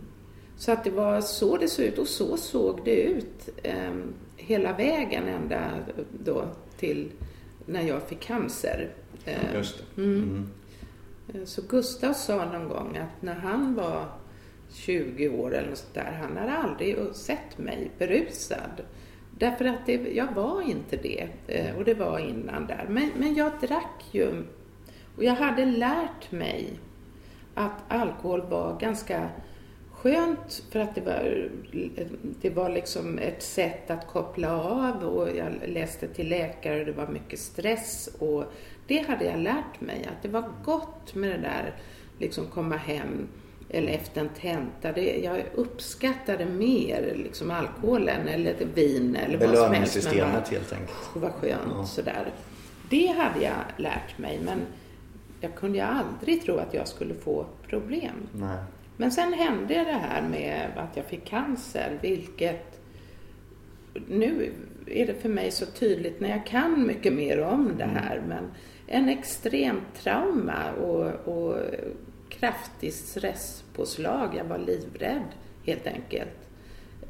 [0.56, 4.72] så att det var så det såg ut och så såg det ut ehm, hela
[4.72, 5.70] vägen ända
[6.24, 6.44] då
[6.78, 7.10] till
[7.66, 8.90] när jag fick cancer.
[9.24, 10.02] Eh, Just det.
[10.02, 10.48] Mm.
[11.34, 14.04] eh, Så Gustav sa någon gång att när han var
[14.72, 18.82] 20 år eller något sånt där, han hade aldrig sett mig berusad.
[19.40, 21.28] Därför att det, jag var inte det.
[21.46, 22.86] Eh, och det var innan där.
[22.88, 24.44] Men, men jag drack ju.
[25.16, 26.70] Och jag hade lärt mig
[27.54, 29.28] att alkohol var ganska
[29.90, 31.50] skönt för att det var,
[32.40, 36.92] det var liksom ett sätt att koppla av och jag läste till läkare och det
[36.92, 38.44] var mycket stress och
[38.86, 41.74] det hade jag lärt mig att det var gott med det där
[42.18, 43.28] liksom komma hem
[43.70, 44.92] eller efter en tenta.
[44.92, 49.94] Det, jag uppskattade mer liksom alkoholen eller vin eller vad som helst.
[49.94, 51.08] Belöningssystemet helt enkelt.
[51.14, 52.32] var skönt sådär.
[52.90, 54.58] Det hade jag lärt mig men
[55.40, 58.28] jag kunde ju aldrig tro att jag skulle få problem.
[58.32, 58.58] Nej.
[58.96, 62.80] Men sen hände det här med att jag fick cancer, vilket
[64.08, 64.52] nu
[64.86, 68.22] är det för mig så tydligt när jag kan mycket mer om det här.
[68.28, 68.44] Men
[68.86, 71.56] en extremt trauma och, och
[72.30, 74.34] kraftig stresspåslag.
[74.36, 75.22] Jag var livrädd
[75.66, 76.30] helt enkelt.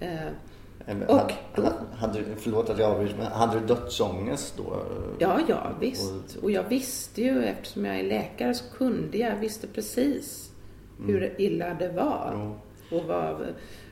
[0.00, 0.26] Eh,
[0.86, 4.82] Eh, Och hade, hade, förlåt att jag avbryter, men hade du dödsångest då?
[5.18, 6.36] Ja, ja, visst.
[6.42, 10.50] Och jag visste ju, eftersom jag är läkare, så kunde jag, visste precis
[11.06, 12.54] hur illa det var.
[12.90, 13.46] Och vad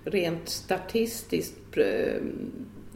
[0.05, 1.57] rent statistiskt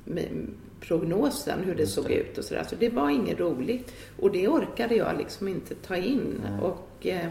[0.05, 0.47] med
[0.81, 2.65] prognosen, hur det såg ut och sådär.
[2.71, 3.93] Så det var inget roligt.
[4.21, 6.41] Och det orkade jag liksom inte ta in.
[6.63, 7.29] Och eh,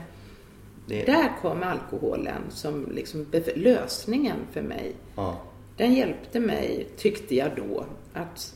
[0.85, 4.95] Det, där kom alkoholen som liksom lösningen för mig.
[5.15, 5.41] ja,
[5.77, 8.55] Den hjälpte mig, tyckte jag då, att,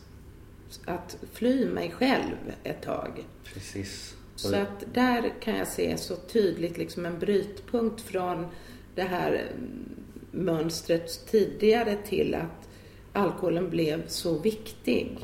[0.86, 3.26] att fly mig själv ett tag.
[3.54, 4.16] precis.
[4.36, 8.48] Så att där kan jag se så tydligt liksom en brytpunkt från
[8.96, 9.90] det här mm,
[10.32, 12.70] mönstret tidigare till att
[13.14, 15.18] alkoholen blev så viktig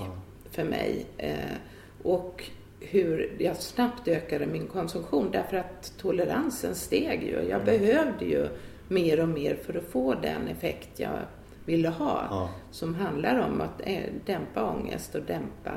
[0.52, 1.06] för mig.
[1.18, 1.56] Eh,
[2.04, 2.44] och
[2.82, 7.50] hur jag snabbt ökade min konsumtion därför att toleransen steg ju.
[7.50, 8.48] Jag behövde ju
[8.88, 11.20] mer och mer för att få den effekt jag
[11.66, 12.28] ville ha.
[12.30, 12.50] Ja.
[12.72, 15.72] Som handlar om att eh, dämpa ångest och dämpa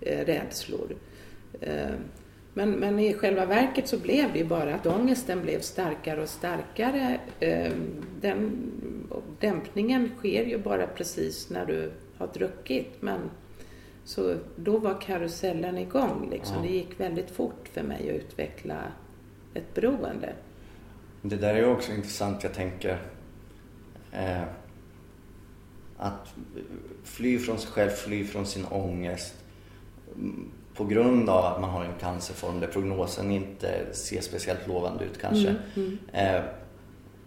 [0.00, 0.96] eh, rädslor.
[1.60, 1.90] Eh,
[2.54, 6.28] men, men i själva verket så blev det ju bara att ångesten blev starkare och
[6.28, 7.20] starkare.
[7.40, 7.72] Eh,
[8.20, 8.70] Den,
[9.40, 13.02] dämpningen sker ju bara precis när du har druckit.
[13.02, 13.20] Men
[14.04, 16.56] Så då var karusellen igång liksom.
[16.56, 16.62] Ja.
[16.62, 18.82] Det gick väldigt fort för mig att utveckla
[19.54, 20.32] ett beroende.
[21.22, 22.42] Det där är ju också intressant.
[22.42, 23.02] Jag tänker
[24.12, 24.42] eh,
[25.96, 26.34] att
[27.04, 29.34] fly från sig själv, fly från sin ångest
[30.14, 35.04] mm, på grund av att man har en cancerform där prognosen inte ser speciellt lovande
[35.04, 35.56] ut kanske.
[35.74, 36.42] Mm, Eh,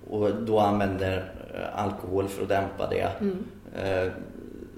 [0.10, 3.12] och då använder eh, alkohol för att dämpa det.
[3.20, 3.46] Mm.
[3.76, 4.12] Eh,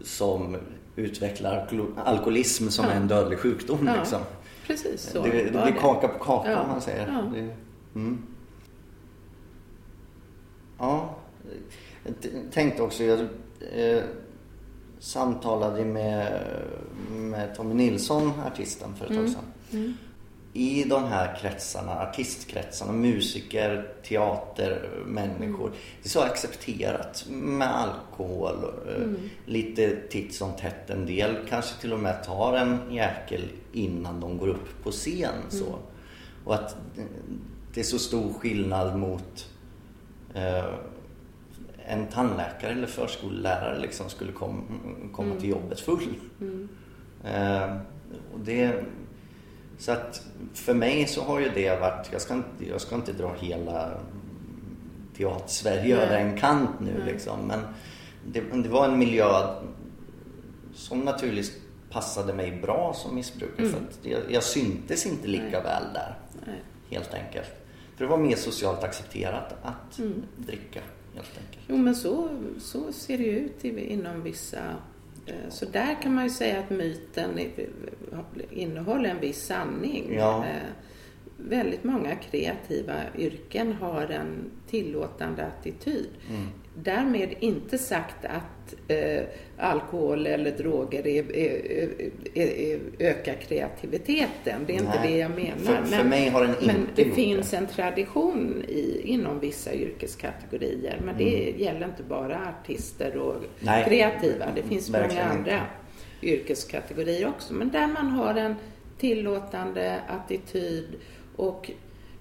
[0.03, 0.57] som
[0.97, 2.91] utvecklar alkohol- alkoholism som Ja.
[2.91, 3.87] är en dödlig sjukdom.
[3.87, 4.21] Ja, Liksom.
[4.67, 7.07] Precis så det, det blir kaka på kaka Ja, om man säger.
[7.07, 7.31] ja.
[7.33, 7.55] Det,
[7.99, 8.21] mm.
[10.79, 11.15] Ja,
[12.03, 12.13] jag
[12.51, 13.19] tänkte också, jag
[13.75, 14.03] eh,
[14.99, 16.41] samtalade med,
[17.11, 19.43] med Tommy Nilsson, artisten, för ett tag sedan.
[19.71, 19.93] Mm.
[20.57, 25.71] I de här kretsarna, artistkretsarna, musiker, teatermänniskor.
[26.01, 28.55] Det är så accepterat med alkohol.
[28.87, 29.07] eh,
[29.45, 30.89] Lite titt som tätt.
[30.89, 33.41] En del kanske till och med tar en jäkel
[33.73, 35.33] innan de går upp på scen.
[35.49, 35.75] Så.
[36.45, 36.75] Och att
[37.73, 39.49] det är så stor skillnad mot
[40.33, 40.73] eh,
[41.85, 44.63] en tandläkare eller förskollärare liksom skulle kom,
[45.15, 46.13] komma till jobbet full.
[47.23, 47.75] Eh,
[48.33, 48.83] och det,
[49.77, 50.21] så att
[50.53, 53.91] för mig så har ju det varit, jag ska inte, jag ska inte dra hela
[55.17, 57.39] teater-Sverige över en kant nu liksom.
[57.39, 57.59] Men
[58.25, 59.55] det, det var en miljö
[60.73, 61.51] som naturligtvis
[61.89, 63.69] passade mig bra som missbrukare.
[63.69, 65.63] För att jag, jag syntes inte lika Nej.
[65.63, 66.19] väl där.
[66.45, 66.61] Nej.
[66.89, 67.47] Helt enkelt.
[67.95, 69.99] För det var mer socialt accepterat att
[70.37, 70.81] dricka.
[71.15, 71.65] Helt enkelt.
[71.67, 74.59] Jo, men så, så ser det ju ut inom vissa...
[75.27, 77.39] eh, Så där kan man ju säga att myten
[78.51, 80.13] innehåller en viss sanning.
[80.15, 80.45] Ja.
[80.45, 80.69] Eh,
[81.39, 86.09] Väldigt många kreativa yrken har en tillåtande attityd.
[86.29, 86.47] Mm.
[86.83, 89.23] Därmed inte sagt att eh,
[89.57, 91.89] alkohol eller droger är, är,
[92.33, 94.61] är, ökar kreativiteten.
[94.67, 95.11] Det är inte Nej.
[95.11, 95.57] det jag menar.
[95.57, 97.57] För- för mig har den men inte det gjort finns det.
[97.57, 101.01] en tradition i, inom vissa yrkeskategorier.
[101.05, 103.47] Men det gäller inte bara artister och Mm.
[103.59, 104.45] Nej, kreativa.
[104.55, 106.27] Det finns många verkligen andra inte.
[106.27, 107.53] yrkeskategorier också.
[107.53, 108.55] Men där man har en
[108.97, 110.87] tillåtande attityd
[111.35, 111.71] och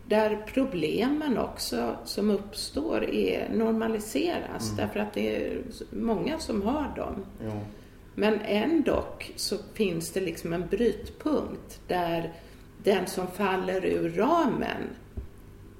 [0.08, 4.64] där problemen också som uppstår är normaliseras.
[4.64, 4.76] Mm.
[4.76, 5.58] Därför att det är
[5.90, 7.24] många som har dem.
[7.44, 7.52] Jo.
[8.14, 9.04] Men ändå
[9.36, 12.32] så finns det liksom en brytpunkt där
[12.82, 14.82] den som faller ur ramen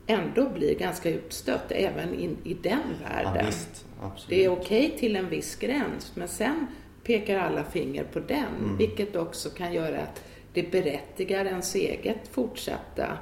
[0.07, 3.47] ändå blir ganska utstött även in, i den Ja, världen.
[4.03, 4.29] absolut.
[4.29, 6.67] det är okej till en viss gräns, men sen
[7.05, 8.77] pekar alla finger på den, Mm.
[8.77, 13.19] vilket också kan göra att det berättigar ens eget fortsatta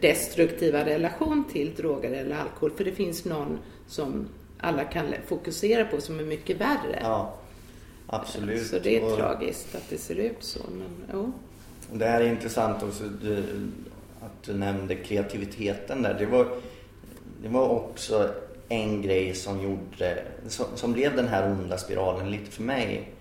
[0.00, 2.70] destruktiva relation till droger eller alkohol.
[2.70, 4.28] För det finns någon som
[4.58, 6.98] alla kan fokusera på som är mycket värre.
[7.02, 7.34] Ja,
[8.06, 8.66] absolut.
[8.66, 10.60] Så det är Och tragiskt att det ser ut så.
[10.70, 11.32] Men, jo.
[11.92, 13.38] Det här är intressant också du,
[14.20, 16.14] att du nämnde kreativiteten där.
[16.18, 16.46] Det var,
[17.42, 18.30] det var också
[18.68, 23.12] en grej som gjorde, som, som blev den här onda spiralen lite för mig.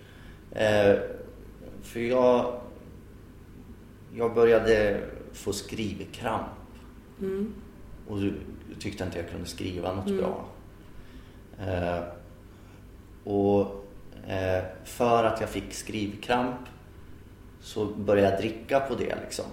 [0.52, 0.96] Eh,
[1.84, 2.60] för jag,
[4.14, 5.02] jag började
[5.36, 6.48] få skrivkramp.
[7.22, 7.54] Mm.
[8.08, 8.18] Och
[8.80, 10.46] tyckte inte jag kunde skriva något bra.
[11.68, 12.04] Eh,
[13.24, 13.62] och
[14.28, 16.56] eh, för att jag fick skrivkramp
[17.62, 19.46] så började jag dricka på det liksom.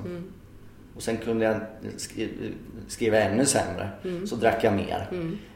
[0.96, 1.56] Och sen kunde jag
[1.96, 2.52] skri-
[2.88, 3.90] skriva ännu sämre.
[4.26, 5.08] Så drack jag mer.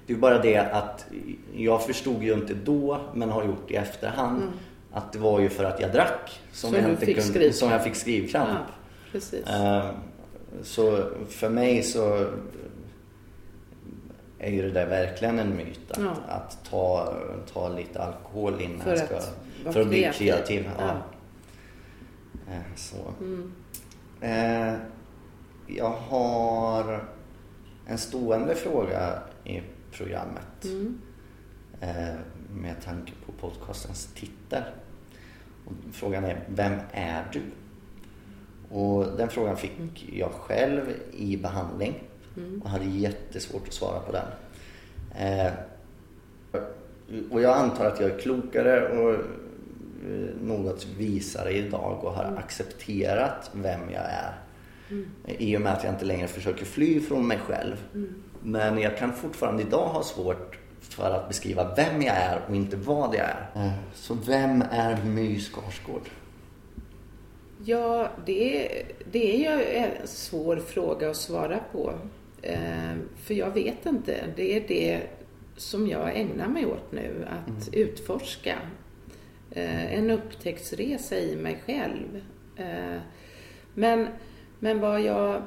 [0.07, 1.07] Det är bara det att
[1.55, 4.43] jag förstod ju inte då, men har gjort i efterhand,
[4.93, 7.71] att det var ju för att jag drack som, Som jag, inte fick kunde, som
[7.71, 8.59] jag fick skrivkramp.
[9.47, 9.91] Ja,
[10.63, 12.31] Så för mig så
[14.39, 15.91] är ju det där verkligen en myt.
[15.91, 16.17] Att, Ja.
[16.29, 17.15] att ta,
[17.53, 20.19] ta lite alkohol innan För jag ska, att för att bli kreativ.
[20.27, 20.71] kreativ.
[20.79, 20.85] Ja.
[22.47, 22.53] Ja.
[22.55, 22.97] Eh, Så.
[23.21, 23.53] Mm.
[24.21, 24.75] Eh,
[25.67, 27.05] jag har
[27.87, 29.61] en stående fråga i
[29.93, 30.65] programmet.
[30.65, 31.01] Mm.
[31.81, 32.15] Eh,
[32.55, 34.63] med tanke på podcastens titel.
[35.67, 37.41] Och frågan är, vem är du?
[38.71, 42.03] Och den frågan fick jag själv i behandling
[42.63, 44.27] och hade jättesvårt att svara på den.
[45.19, 45.53] Eh,
[47.31, 49.21] och jag antar att jag är klokare och eh,
[50.43, 54.33] något visare idag och har accepterat vem jag är.
[55.25, 57.77] I och med att jag inte längre försöker fly från mig själv.
[58.43, 62.77] Men jag kan fortfarande idag ha svårt för att beskriva vem jag är och inte
[62.77, 63.73] vad jag är.
[63.95, 66.09] Så vem är My Skarsgård?
[67.69, 68.69] Ja, det,
[69.13, 71.95] det är ju en svår fråga att svara på.
[72.43, 74.25] Eh, för jag vet inte.
[74.37, 75.03] Det är det
[75.57, 78.59] som jag ägnar mig åt nu, att utforska.
[79.51, 82.23] Eh, en upptäcktsresa i mig själv.
[82.57, 83.01] Eh,
[83.75, 84.09] men,
[84.59, 85.43] men vad jag,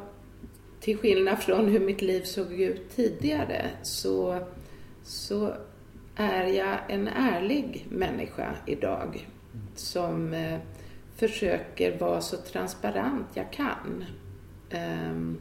[0.79, 4.39] till skillnad från hur mitt liv såg ut tidigare, så,
[5.03, 5.53] så
[6.15, 9.27] är jag en ärlig människa idag.
[9.75, 10.59] Som eh,
[11.19, 14.05] försöker vara så transparent jag kan.
[15.09, 15.37] Um,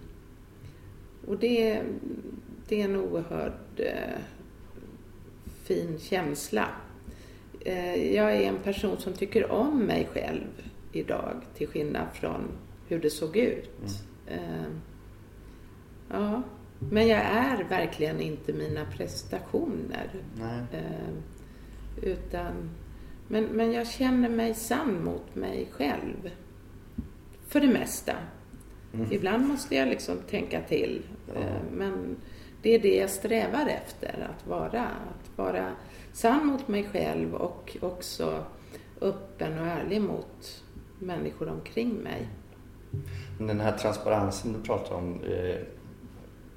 [1.27, 1.83] och det,
[2.69, 4.19] det är en oerhörd uh,
[5.65, 6.69] fin känsla.
[7.67, 12.49] Uh, jag är en person som tycker om mig själv idag till skillnad från
[12.89, 14.05] hur det såg ut.
[14.29, 14.41] Mm.
[14.41, 14.71] Uh,
[16.11, 16.43] ja,
[16.79, 20.11] men jag är verkligen inte mina prestationer.
[22.03, 22.71] utan
[23.29, 26.31] men, men jag känner mig sann mot mig själv.
[27.49, 28.13] För det mesta.
[28.95, 29.13] Mm.
[29.13, 31.03] Ibland måste jag liksom tänka till.
[31.35, 31.41] Ja.
[31.41, 32.17] Eh, men
[32.63, 34.83] det är det jag strävar efter, att vara.
[34.87, 35.73] Att vara
[36.13, 38.45] sann mot mig själv och också
[39.01, 40.65] öppen och ärlig mot
[40.99, 42.29] människor omkring mig.
[43.39, 45.57] Den här transparensen du pratar om eh,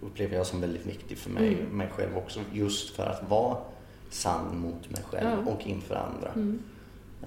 [0.02, 1.78] upplever jag som väldigt viktig för mig, mm.
[1.78, 2.40] mig själv också.
[2.54, 3.58] Just för att vara
[4.14, 5.52] sann mot mig själv ja.
[5.52, 6.32] och inför andra.
[6.36, 6.60] Mm.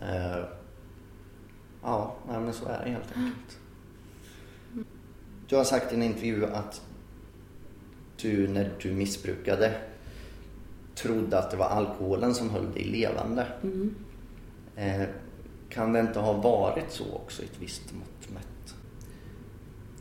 [0.03, 0.45] Uh,
[1.83, 3.59] ja, men så är det helt enkelt.
[5.49, 6.83] Du har sagt i en intervju att
[8.17, 9.75] du när du missbrukade
[10.95, 13.47] trodde att det var alkoholen som höll dig levande.
[13.63, 13.95] Mm.
[14.79, 15.07] Uh,
[15.69, 18.75] kan det inte ha varit så också i ett visst mått mätt?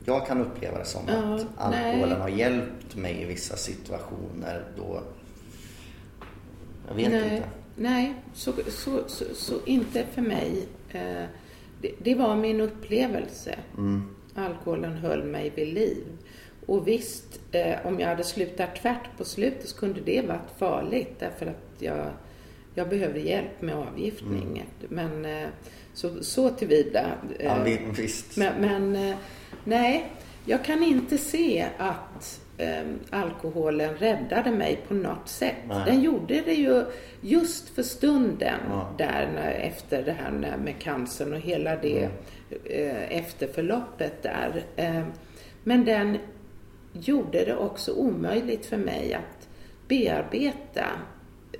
[0.06, 2.20] Jag kan uppleva det som ja, att alkoholen nej.
[2.20, 5.04] har hjälpt mig i vissa situationer då
[6.88, 7.36] jag vet Nej.
[7.36, 7.50] inte.
[7.76, 10.68] Nej, så, så, så, så, inte för mig.
[10.92, 11.26] Eh,
[11.82, 13.56] det, det, var min upplevelse.
[13.78, 14.16] Mm.
[14.36, 16.04] Alkoholen höll mig vid liv.
[16.66, 21.16] Och visst, eh, om jag hade slutat tvärt på slutet så kunde det varit farligt
[21.20, 22.08] därför att jag,
[22.76, 24.66] jag behövde hjälp med avgiftning.
[24.90, 25.12] Mm.
[25.22, 25.50] Men eh,
[25.94, 27.12] så, så tillvida.
[27.40, 27.64] Ja,
[27.98, 28.38] visst.
[28.38, 29.16] Men, men
[29.64, 30.12] nej,
[30.46, 35.56] jag kan inte se att eh, alkoholen räddade mig på något sätt.
[35.68, 35.84] Nej.
[35.86, 36.86] Den gjorde det ju
[37.22, 38.96] just för stunden ja.
[38.98, 42.12] där när, efter det här med cancern och hela det mm.
[42.66, 44.64] eh, efterförloppet där.
[44.76, 45.04] Eh,
[45.64, 46.18] men den
[46.94, 49.50] gjorde det också omöjligt för mig att
[49.88, 50.86] bearbeta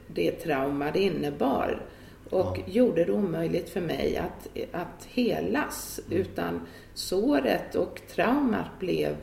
[0.08, 1.86] det trauma det innebar
[2.30, 2.64] och ja.
[2.68, 6.00] gjorde det omöjligt för mig att, att helas.
[6.08, 6.22] Mm.
[6.22, 6.62] Utan
[6.94, 9.16] såret och traumat blev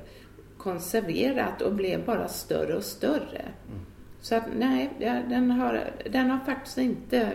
[0.63, 3.43] konserverat och blev bara större och större.
[3.69, 3.81] Mm.
[4.21, 4.91] Så att nej,
[5.29, 7.33] den har, den har faktiskt inte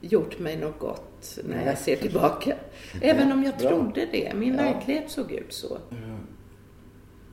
[0.00, 2.54] gjort mig något gott när jag ser tillbaka.
[3.00, 4.32] Även om jag trodde det.
[4.34, 4.62] Min ja.
[4.62, 5.78] verklighet såg ut så.
[5.90, 6.18] Mm.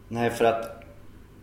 [0.07, 0.78] Nej, för att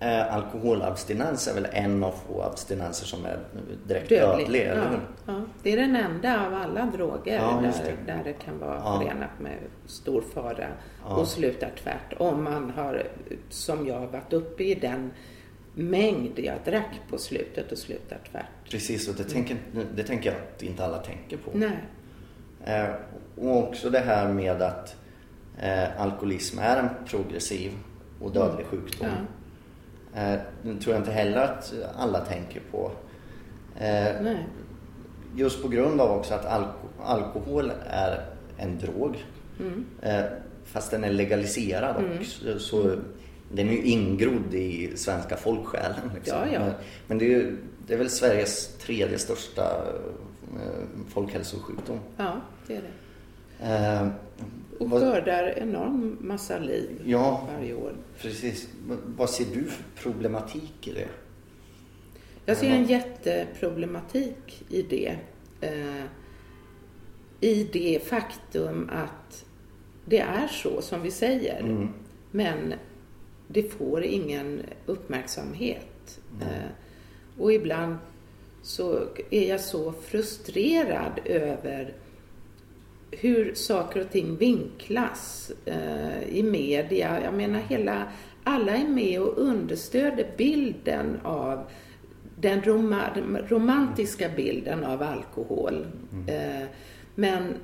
[0.01, 3.39] eh, alkoholabstinens är väl en av få abstinenser som är
[3.87, 8.13] direkt dödlig, dödlig ja, ja, Det är den enda av alla droger ja, där, det.
[8.13, 9.01] där det kan vara ja.
[9.01, 10.67] förenat med stor fara
[11.03, 12.21] och slutar tvärt.
[12.21, 13.03] Om man har,
[13.49, 15.11] som jag, varit uppe i den
[15.75, 18.71] mängd jag drack på slutet och slutar tvärt.
[18.71, 19.57] Precis, och det, tänker,
[19.95, 21.51] det tänker jag att inte alla tänker på.
[21.55, 21.79] Nej.
[22.65, 22.95] Eh,
[23.37, 24.97] och också det här med att
[25.59, 27.73] eh, alkoholism är en progressiv
[28.21, 28.71] och dödlig mm.
[28.71, 29.09] sjukdom.
[30.17, 30.23] Ja.
[30.23, 32.91] Eh, det tror jag inte heller att alla tänker på.
[33.79, 34.47] Eh, Nej.
[35.37, 38.25] Just på grund av också att alko alkohol är
[38.57, 39.25] en drog.
[39.61, 39.87] Mm.
[40.03, 40.25] Eh,
[40.64, 42.19] fast den är legaliserad mm.
[42.19, 42.59] också.
[42.59, 42.97] Så
[43.53, 46.11] den är ju ingrodd i svenska folksjälen.
[46.14, 46.39] Liksom.
[46.39, 46.61] Ja, ja.
[46.61, 46.73] Men,
[47.07, 47.57] men det, är ju,
[47.87, 49.83] det är väl Sveriges tredje största
[51.09, 52.01] folkhälsosjukdom.
[52.17, 53.06] Ja, det är det.
[54.79, 57.93] Och skördar enorm massa liv ja, varje år.
[58.21, 58.69] Precis.
[59.17, 61.09] Vad ser du för problematik i det?
[62.45, 65.17] Jag ser en jätteproblematik i det.
[65.61, 66.05] Eh,
[67.41, 69.45] I det faktum att
[70.05, 71.61] det är så som vi säger.
[71.61, 71.89] Mm.
[72.31, 72.75] Men
[73.49, 76.21] det får ingen uppmärksamhet.
[76.35, 76.49] Mm.
[76.49, 76.71] Eh,
[77.39, 77.97] och ibland
[78.63, 79.01] så
[79.31, 81.95] är jag så frustrerad över
[83.21, 87.21] hur saker och ting vinklas eh, i media.
[87.25, 88.03] Jag menar hela,
[88.45, 91.71] alla är med och understöder bilden av
[92.41, 93.03] den roma,
[93.49, 95.87] romantiska bilden av alkohol.
[96.12, 96.29] Mm.
[96.29, 96.69] Eh,
[97.14, 97.55] men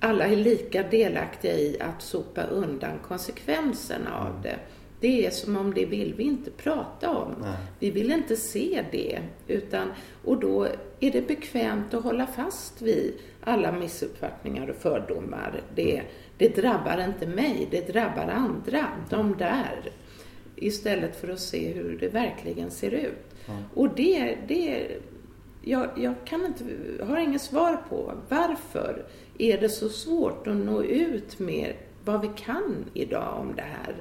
[0.00, 4.42] alla är lika delaktiga i att sopa undan konsekvenserna av mm.
[4.42, 4.58] det.
[5.00, 7.34] Det är som om det vill vi inte prata om.
[7.40, 7.56] Nej.
[7.78, 9.18] Vi vill inte se det.
[9.46, 9.88] Utan,
[10.24, 10.68] och då
[11.00, 13.14] är det bekvämt att hålla fast vid
[13.44, 15.60] alla missuppfattningar och fördomar.
[15.74, 16.02] Det,
[16.38, 19.90] det drabbar inte mig, det drabbar andra, de där.
[20.56, 23.34] Istället för att se hur det verkligen ser ut.
[23.46, 23.52] Ja.
[23.74, 24.86] Och det, det
[25.62, 26.64] jag, jag kan inte,
[27.04, 29.04] har inget svar på varför
[29.38, 31.74] är det så svårt att nå ut med
[32.04, 33.94] vad vi kan idag om det här.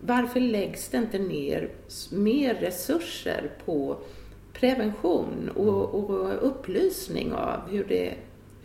[0.00, 1.70] Varför läggs det inte ner
[2.12, 3.96] mer resurser på
[4.52, 8.14] prevention och, och upplysning av hur det,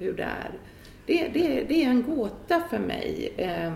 [0.01, 0.51] hur det är?
[1.05, 3.73] Det, det, det är en gåta för mig eh,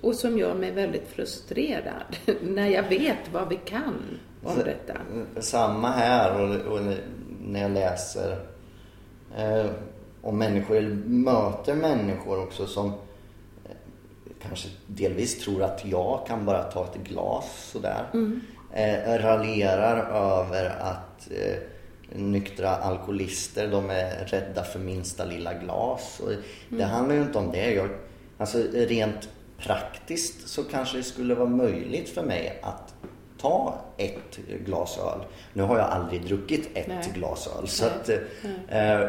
[0.00, 4.94] och som gör mig väldigt frustrerad när jag vet vad vi kan om Så, detta.
[5.40, 6.80] Samma här och, och
[7.44, 8.46] när jag läser
[9.36, 9.66] eh,
[10.22, 13.70] om människor, eller möter människor också som eh,
[14.42, 18.04] kanske delvis tror att jag kan bara ta ett glas sådär.
[18.14, 18.40] Mm.
[18.72, 21.56] Eh, raljerar över att eh,
[22.12, 26.20] nyktra alkoholister, de är rädda för minsta lilla glas.
[26.20, 26.28] Och
[26.68, 26.90] det mm.
[26.90, 27.74] handlar ju inte om det.
[27.74, 27.88] Jag,
[28.38, 29.28] alltså rent
[29.58, 32.94] praktiskt så kanske det skulle vara möjligt för mig att
[33.40, 35.20] ta ett glas öl.
[35.52, 37.12] Nu har jag aldrig druckit ett Nej.
[37.14, 37.68] glas öl.
[37.68, 38.08] Så att,
[38.68, 39.08] eh,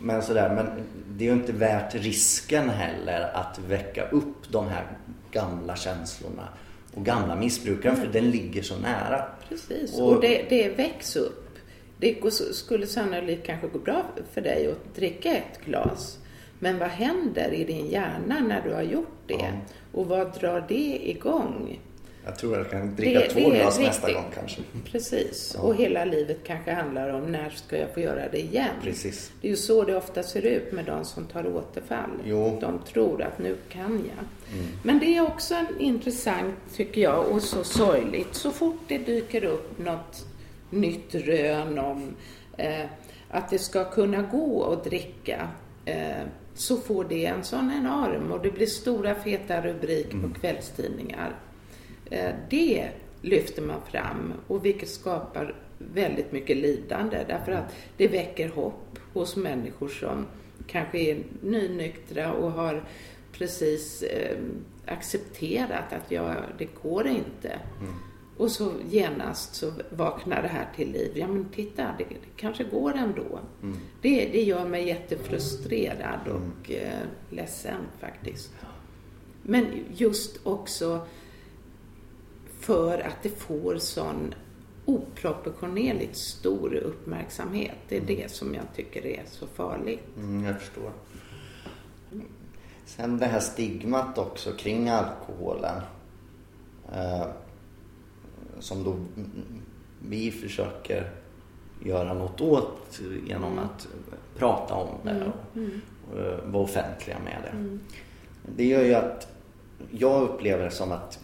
[0.00, 0.66] men, sådär, men
[1.08, 4.86] det är ju inte värt risken heller att väcka upp de här
[5.30, 6.48] gamla känslorna
[6.94, 9.24] och gamla missbrukaren för den ligger så nära.
[9.48, 11.41] Precis, och, och det, det väcks upp.
[12.02, 16.18] Det skulle sannolikt kanske gå bra för dig att dricka ett glas.
[16.58, 19.34] Men vad händer i din hjärna när du har gjort det?
[19.34, 19.50] Ja.
[19.92, 21.80] Och vad drar det igång?
[22.24, 24.62] Jag tror jag kan dricka det, två det glas nästa gång kanske.
[24.84, 25.52] Precis.
[25.54, 25.62] Ja.
[25.62, 28.74] Och hela livet kanske handlar om när ska jag få göra det igen?
[28.82, 29.32] Precis.
[29.40, 32.10] Det är ju så det ofta ser ut med de som tar återfall.
[32.24, 32.58] Jo.
[32.60, 34.58] De tror att nu kan jag.
[34.58, 34.66] Mm.
[34.82, 38.34] Men det är också intressant tycker jag och så sorgligt.
[38.34, 40.26] Så fort det dyker upp något
[40.72, 42.14] nytt rön om
[42.56, 42.86] eh,
[43.28, 45.48] att det ska kunna gå att dricka
[45.84, 46.22] eh,
[46.54, 50.32] så får det en sån enorm och det blir stora feta rubriker mm.
[50.32, 51.36] på kvällstidningar.
[52.10, 52.88] Eh, det
[53.22, 59.36] lyfter man fram och vilket skapar väldigt mycket lidande därför att det väcker hopp hos
[59.36, 60.26] människor som
[60.66, 62.84] kanske är nynyktra och har
[63.32, 64.36] precis eh,
[64.86, 67.58] accepterat att jag, det går inte.
[67.80, 67.94] Mm.
[68.42, 71.12] Och så genast så vaknar det här till liv.
[71.14, 73.40] Ja men titta, det, det kanske går ändå.
[73.62, 73.76] Mm.
[74.00, 76.82] Det, det gör mig jättefrustrerad och mm.
[76.86, 78.52] eh, ledsen faktiskt.
[79.42, 81.06] Men just också
[82.60, 84.34] för att det får sån
[84.84, 87.76] oproportionerligt stor uppmärksamhet.
[87.88, 88.16] Det är mm.
[88.16, 90.16] det som jag tycker är så farligt.
[90.16, 90.92] Mm, jag förstår.
[92.84, 95.82] Sen det här stigmat också kring alkoholen.
[96.92, 97.26] Eh,
[98.62, 98.96] som då
[100.08, 101.10] vi försöker
[101.84, 103.64] göra något åt genom mm.
[103.64, 103.88] att
[104.36, 105.28] prata om det mm.
[105.28, 105.80] och, mm.
[106.10, 107.48] och eh, vara offentliga med det.
[107.48, 107.80] Mm.
[108.56, 109.28] Det gör ju att
[109.90, 111.20] jag upplever det som att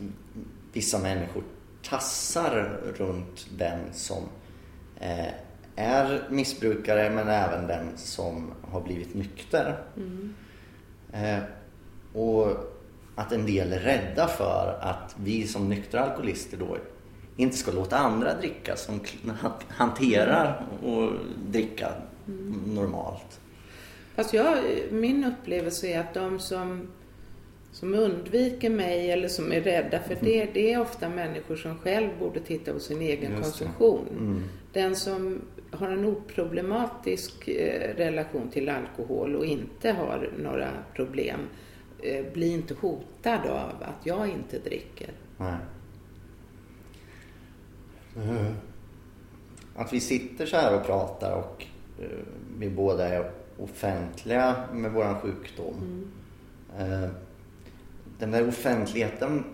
[0.72, 1.42] vissa människor
[1.82, 4.22] tassar runt den som
[5.00, 5.28] eh,
[5.76, 9.82] är missbrukare men även den som har blivit nykter.
[9.96, 10.34] Mm.
[11.12, 11.42] Eh,
[12.12, 12.48] och
[13.14, 16.76] att en del är rädda för att vi som nyktra alkoholister då
[17.38, 19.00] inte ska låta andra dricka som
[19.68, 21.12] hanterar och
[21.46, 21.88] dricka
[22.28, 22.74] mm.
[22.74, 23.40] normalt.
[24.14, 24.58] Fast jag,
[24.90, 26.88] min upplevelse är att de som
[27.72, 30.54] som undviker mig eller som är rädda för det, mm.
[30.54, 34.06] det är ofta människor som själv borde titta på sin egen Just konsumtion.
[34.10, 34.42] Mm.
[34.72, 41.40] Den som har en oproblematisk eh, relation till alkohol och inte har några problem
[42.02, 45.10] eh, blir inte hotad av att jag inte dricker.
[45.36, 45.56] Nej.
[48.22, 48.54] Mm.
[49.76, 51.66] Att vi sitter så här och pratar och
[51.98, 52.08] eh,
[52.58, 55.74] vi båda är offentliga med våran sjukdom.
[56.78, 57.10] Mm
[58.18, 59.44] den där offentligheten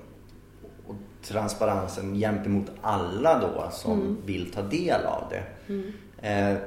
[0.87, 4.17] och transparensen gentemot alla då som mm.
[4.27, 5.45] vill ta del av det.
[5.73, 5.93] Mm.
[6.19, 6.59] Eh,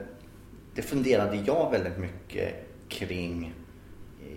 [0.75, 2.55] det funderade jag väldigt mycket
[2.89, 3.53] kring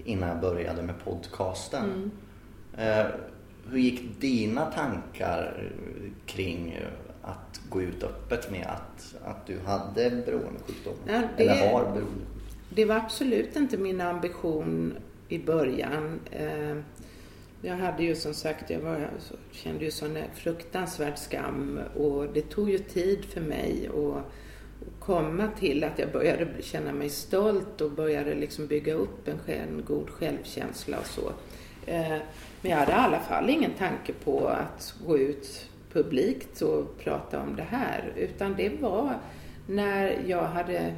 [0.05, 2.11] innan jag började med podcasten.
[2.75, 3.01] Mm.
[3.01, 3.07] Eh,
[3.71, 5.71] hur gick dina tankar
[6.27, 6.79] kring
[7.31, 10.95] att gå ut öppet med att, att du hade beroendesjukdom?
[11.07, 12.41] Ja, det, eller har beroendesjukdom?
[12.75, 14.95] Det var absolut inte min ambition
[15.29, 16.21] i början.
[16.31, 16.77] Eh,
[17.63, 19.11] jag hade ju som sagt, jag var,
[19.51, 24.25] kände ju sån fruktansvärd skam och det tog ju tid för mig att
[25.01, 29.85] komma till att jag började känna mig stolt och började liksom bygga upp en, en
[29.87, 31.33] god självkänsla och så.
[31.87, 32.19] Eh,
[32.63, 37.41] men jag hade i alla fall ingen tanke på att gå ut publikt och prata
[37.41, 39.19] om det här utan det var
[39.67, 40.95] när jag hade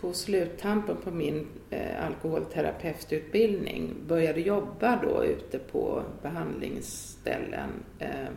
[0.00, 8.28] på sluttampen på min eh, alkoholterapeututbildning började jobba då ute på behandlingsställen eh,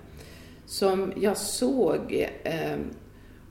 [0.65, 2.78] som jag såg eh,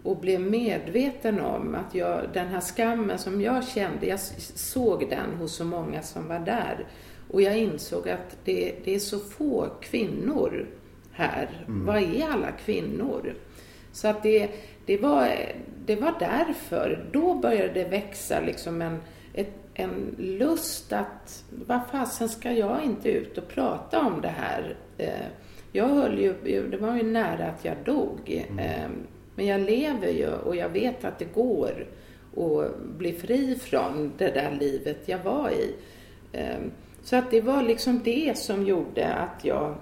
[0.02, 4.20] och blev medveten om att jag, den här skammen som jag kände, jag
[4.54, 6.86] såg den hos så många som var där.
[7.30, 10.66] Och jag insåg att det, det är så få kvinnor
[11.16, 11.48] här.
[11.68, 11.86] Mm.
[11.86, 13.34] Vad är alla kvinnor?
[13.92, 14.50] Så att det,
[14.86, 15.28] det, var,
[15.86, 17.08] det var därför.
[17.12, 18.98] Då började det växa liksom en,
[19.34, 24.76] ett, en lust att, vad fasen ska jag inte ut och prata om det här?
[24.98, 25.26] Eh,
[25.72, 26.34] jag höll ju,
[26.70, 28.44] det var ju nära att jag dog.
[28.48, 28.58] Mm.
[28.58, 28.88] Eh,
[29.34, 31.86] men jag lever ju och jag vet att det går
[32.36, 35.74] att bli fri från det där livet jag var i.
[36.32, 36.58] Eh,
[37.02, 39.74] så att det var liksom det som gjorde att jag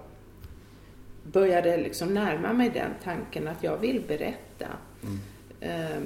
[1.32, 4.66] började liksom närma mig den tanken att jag vill berätta.
[5.02, 5.18] Mm.
[5.60, 6.02] Eh,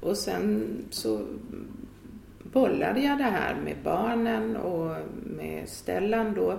[0.00, 1.26] och sen så
[2.42, 6.58] bollade jag det här med barnen och med Stellan då.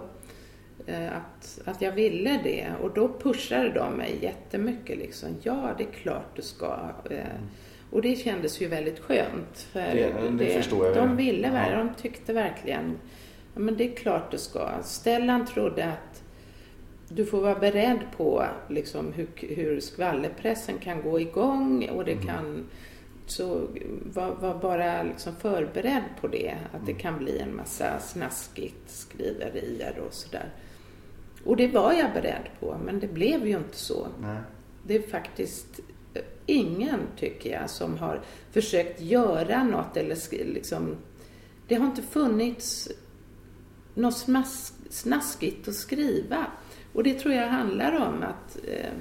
[0.86, 5.30] Eh, att, att jag ville det och då pushade de mig jättemycket liksom.
[5.44, 6.80] Ja, det är klart du ska.
[7.10, 7.48] Eh, mm.
[7.92, 9.68] Och det kändes ju väldigt skönt.
[9.72, 10.96] För det, det, det förstår jag.
[10.96, 11.78] De ville ja.
[11.78, 12.98] de tyckte verkligen,
[13.54, 14.70] ja men det är klart du ska.
[14.84, 16.21] Stellan trodde att
[17.16, 22.26] du får vara beredd på liksom, hur, hur skvallerpressen kan gå igång och det mm.
[22.26, 22.66] kan
[23.26, 23.68] så
[24.14, 27.02] var, var bara liksom förberedd på det, att det mm.
[27.02, 30.50] kan bli en massa snaskigt skriverier och sådär.
[31.46, 34.08] Och det var jag beredd på, men det blev ju inte så.
[34.22, 34.38] Nej.
[34.84, 35.80] Det är faktiskt
[36.14, 40.96] eh, ingen, tycker jag, som har försökt göra något eller liksom...
[41.68, 42.90] Det har inte funnits
[43.94, 44.28] något
[44.90, 46.46] snaskigt att skriva.
[46.94, 48.92] Och det tror jag handlar om att eh,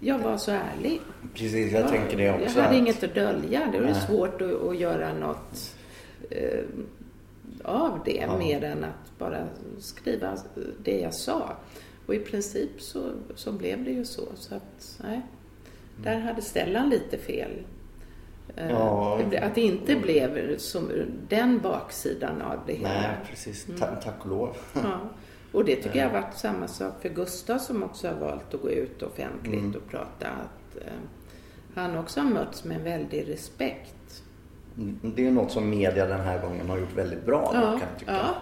[0.00, 1.00] jag var så ärlig.
[1.34, 2.44] Precis, jag, jag tänker det också.
[2.44, 2.74] Jag hade att...
[2.74, 3.68] inget att dölja.
[3.72, 4.02] Det var Nej.
[4.06, 5.76] svårt att, att, göra något
[6.30, 6.60] eh,
[7.64, 8.38] av det ja.
[8.38, 9.46] mer än att bara
[9.78, 10.38] skriva
[10.84, 11.56] det jag sa.
[12.06, 14.22] Och i princip så, så blev det ju så.
[14.34, 15.20] så att, nej.
[16.02, 17.50] Där hade Stellan lite fel.
[18.56, 19.20] Eh, ja.
[19.42, 20.90] Att det inte blev som
[21.28, 22.88] den baksidan av det hela.
[22.88, 23.68] Nej, precis.
[23.68, 23.80] Mm.
[23.80, 24.56] Tack och lov.
[24.74, 25.00] Ja.
[25.54, 28.62] Och det tycker jag har varit samma sak för Gustav som också har valt att
[28.62, 29.76] gå ut offentligt mm.
[29.76, 30.28] och prata.
[30.28, 30.92] Att, eh,
[31.74, 34.22] han också har mötts med en väldig respekt.
[34.76, 37.88] Mm, det är något som media den här gången har gjort väldigt bra ja, kan
[37.90, 38.12] jag tycka.
[38.12, 38.34] Ja,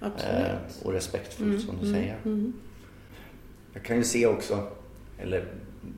[0.00, 0.46] absolut.
[0.46, 2.16] Eh, och respektfullt mm, som du mm, säger.
[2.24, 2.52] Mm.
[3.72, 4.66] Jag kan ju se också,
[5.18, 5.44] eller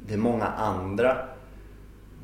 [0.07, 1.29] det är många andra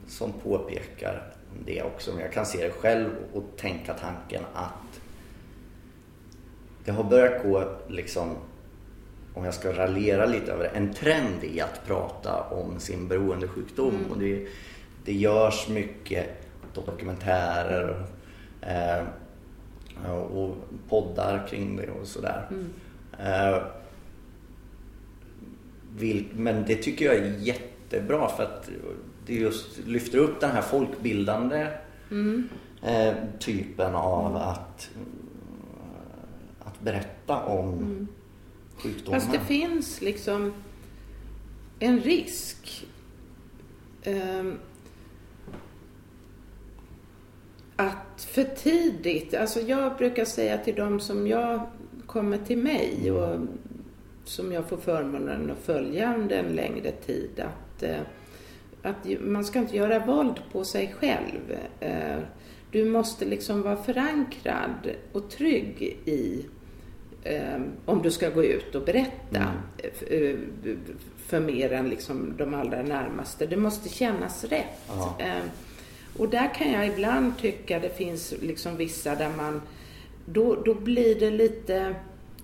[0.07, 1.33] som påpekar
[1.65, 2.11] det också.
[2.13, 4.98] Men jag kan se det själv och tänka tanken att
[6.89, 8.37] det har börjat gå liksom,
[9.35, 13.95] om jag ska raljera lite över det, en trend i att prata om sin beroendesjukdom.
[13.95, 14.11] Mm.
[14.11, 14.47] Och det,
[15.05, 16.27] det görs mycket
[16.75, 18.07] dokumentärer
[18.61, 19.05] eh,
[20.11, 20.57] och
[20.89, 22.47] poddar kring det och sådär.
[22.51, 22.71] Mm.
[23.19, 23.63] Eh,
[26.33, 28.71] men det tycker jag är jättebra för att
[29.27, 31.67] det just lyfter upp den här folkbildande
[32.11, 32.49] mm.
[32.83, 34.43] eh, typen av mm.
[36.79, 38.09] Att berätta om mm.
[38.77, 39.21] sjukdomar.
[39.21, 40.53] Fast det finns liksom
[41.79, 42.87] en risk
[44.07, 44.59] um,
[47.77, 51.61] att för tidigt, alltså jag brukar säga till de som jag
[52.07, 53.41] kommer till mig och
[54.25, 58.01] som jag får förmånen att följa under en längre tid att, eh,
[58.83, 61.57] att man ska inte göra våld på sig själv.
[61.81, 62.19] Eh,
[62.71, 66.58] du måste liksom vara förankrad och trygg i eh,
[67.85, 69.57] om du ska gå ut och berätta mm.
[70.11, 70.37] Eh,
[71.27, 73.47] för mer än liksom de allra närmaste.
[73.47, 74.91] Det måste kännas rätt.
[75.19, 75.43] Eh,
[76.17, 79.63] och där kan jag ibland tycka det finns liksom vissa där man,
[80.27, 81.95] då, då blir det lite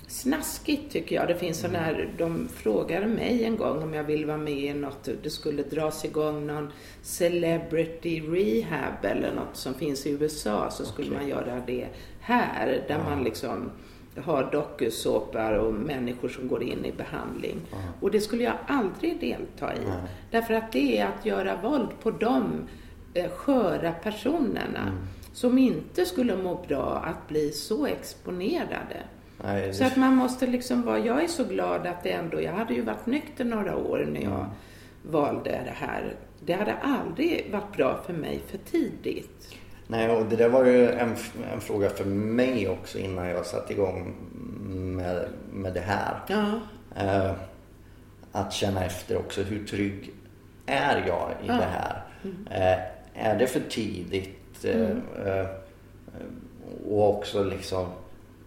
[0.07, 1.29] snaskigt tycker jag.
[1.29, 1.73] Det finns mm.
[1.73, 5.31] sådana här, de frågade mig en gång om jag vill vara med i något, det
[5.31, 6.73] skulle dras igång någon
[7.03, 11.21] celebrity rehab eller något som finns i USA så skulle okay.
[11.21, 11.89] man göra det
[12.21, 13.05] här där ja.
[13.05, 13.71] man liksom
[14.23, 17.61] har dokusåpor och människor som går in i behandling.
[17.73, 17.85] Mm.
[18.01, 19.85] Och det skulle jag aldrig delta i.
[19.85, 20.01] Mm.
[20.31, 22.45] Därför att det är att göra våld på de
[23.15, 24.99] eh, sköra personerna mm.
[25.33, 29.03] som inte skulle må bra att bli så exponerade.
[29.45, 29.75] Nej.
[29.75, 32.75] Så att man måste liksom vara, jag är så glad att det ändå, jag hade
[32.75, 34.47] ju varit nykter några år när jag
[35.03, 36.15] valde det här.
[36.41, 39.34] Det hade aldrig varit bra för mig för tidigt.
[39.87, 41.17] Nej, och det där var ju en,
[41.53, 44.15] en fråga för mig också innan jag satte igång
[44.97, 46.21] med, med det här.
[46.29, 46.61] Ja.
[46.97, 47.33] Eh,
[48.33, 50.13] att känna efter också, hur trygg
[50.67, 51.55] är jag i ja.
[51.55, 52.03] det här?
[52.23, 52.47] Mm.
[52.51, 52.79] Eh,
[53.15, 54.65] är det för tidigt?
[54.65, 55.03] Eh, mm.
[55.27, 55.47] Eh,
[56.89, 57.87] och också liksom,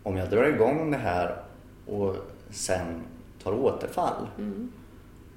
[0.04, 1.36] om jag drar igång det här
[1.86, 2.16] och
[2.50, 3.02] sen
[3.44, 4.72] tar återfall, mm.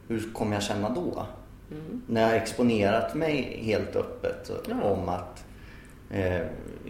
[0.08, 1.26] hur kommer jag känna då?
[2.06, 4.82] När jag har exponerat mig helt öppet Ja.
[4.82, 5.44] om att
[6.10, 6.40] eh,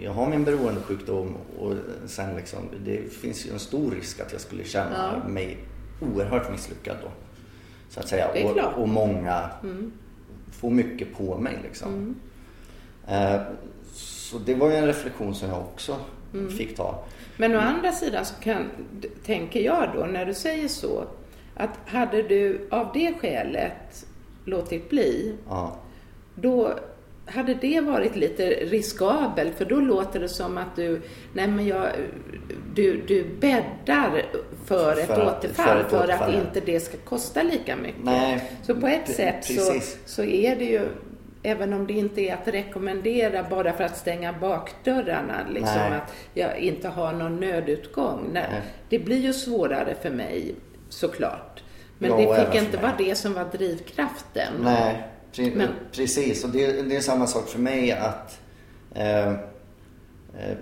[0.03, 1.75] jag har min beroendesjukdom och
[2.07, 5.29] sen liksom, det finns ju en stor risk att jag skulle känna Ja.
[5.29, 5.59] mig
[6.01, 7.09] oerhört misslyckad då.
[7.89, 8.29] Så att säga.
[8.45, 9.51] Och, och många
[10.53, 12.15] får mycket på mig liksom.
[13.09, 13.41] Eh,
[13.93, 15.97] så det var ju en reflektion som jag också
[16.59, 17.05] fick ta.
[17.37, 18.65] Men å andra sidan så kan,
[19.27, 21.05] tänker jag då, när du säger så,
[21.55, 24.07] att hade du av det skälet
[24.45, 25.77] låtit bli, Ja.
[26.35, 26.79] då
[27.31, 31.03] hade det varit lite riskabelt för då låter det som att du,
[31.33, 31.87] nej men jag,
[32.75, 34.23] du, du bäddar
[34.67, 36.41] för ett För att- återfall för för, ett att återfall, ja.
[36.41, 38.05] inte det ska kosta lika mycket.
[38.05, 40.81] Nej, så på ett sätt så, så är det ju,
[41.43, 45.99] även om det inte är att rekommendera bara för att stänga bakdörrarna, liksom Nej.
[45.99, 48.21] att jag inte har någon nödutgång.
[48.33, 48.61] Nej, Nej.
[48.89, 50.55] Det blir ju svårare för mig
[50.89, 51.63] såklart.
[51.99, 54.53] Men Ja, det fick för inte vara det som var drivkraften.
[54.61, 55.03] Nej,
[55.33, 56.45] pre- Men- precis.
[56.45, 58.41] Och det, det är samma sak för mig att
[58.95, 60.57] eh, eh,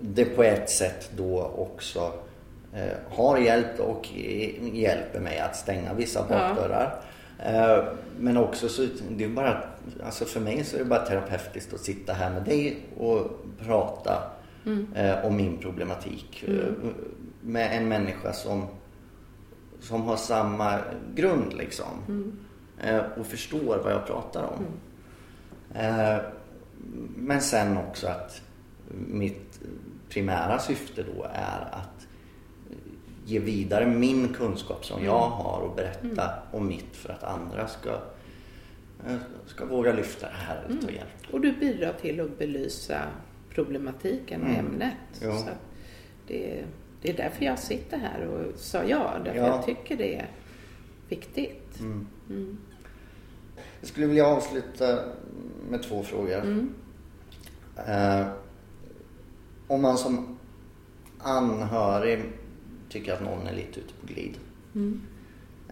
[0.00, 2.12] det på ett sätt då också
[2.74, 4.08] eh, har hjälpt och
[4.72, 6.38] hjälper mig att stänga vissa Ja.
[6.38, 7.00] bakdörrar.
[7.46, 7.84] Eh,
[8.18, 9.62] men också så, det är bara,
[10.04, 13.26] alltså för mig så är det bara terapeutiskt att sitta här med dig och
[13.66, 14.22] prata
[14.94, 16.44] eh, om min problematik.
[16.48, 16.54] Eh,
[17.40, 18.66] med en människa som,
[19.80, 20.78] som har samma
[21.14, 21.86] grund liksom.
[22.08, 22.47] Eh,
[23.16, 24.64] och förstår vad jag pratar om.
[25.74, 26.16] Eh,
[27.16, 28.42] men sen också att
[29.06, 29.60] mitt
[30.08, 32.06] primära syfte då är att
[33.24, 37.90] ge vidare min kunskap som jag har och berätta om mitt för att andra ska,
[39.06, 39.16] eh,
[39.46, 41.08] ska våga lyfta det här eller ta hjälp.
[41.32, 42.98] Och du bidrar till att belysa
[43.54, 44.66] problematiken och Mm.
[44.66, 44.94] ämnet.
[45.12, 45.48] Så
[46.26, 46.64] det,
[47.02, 49.12] det är därför jag sitter här och sa ja.
[49.24, 49.46] Därför Ja.
[49.46, 50.26] jag tycker det är
[51.08, 51.80] viktigt.
[51.80, 52.58] Mm.
[53.80, 55.04] Jag skulle vilja avsluta
[55.70, 56.68] med två frågor.
[57.86, 58.26] Eh,
[59.66, 60.38] om man som
[61.18, 62.24] anhörig
[62.88, 64.38] tycker att någon är lite ute på glid.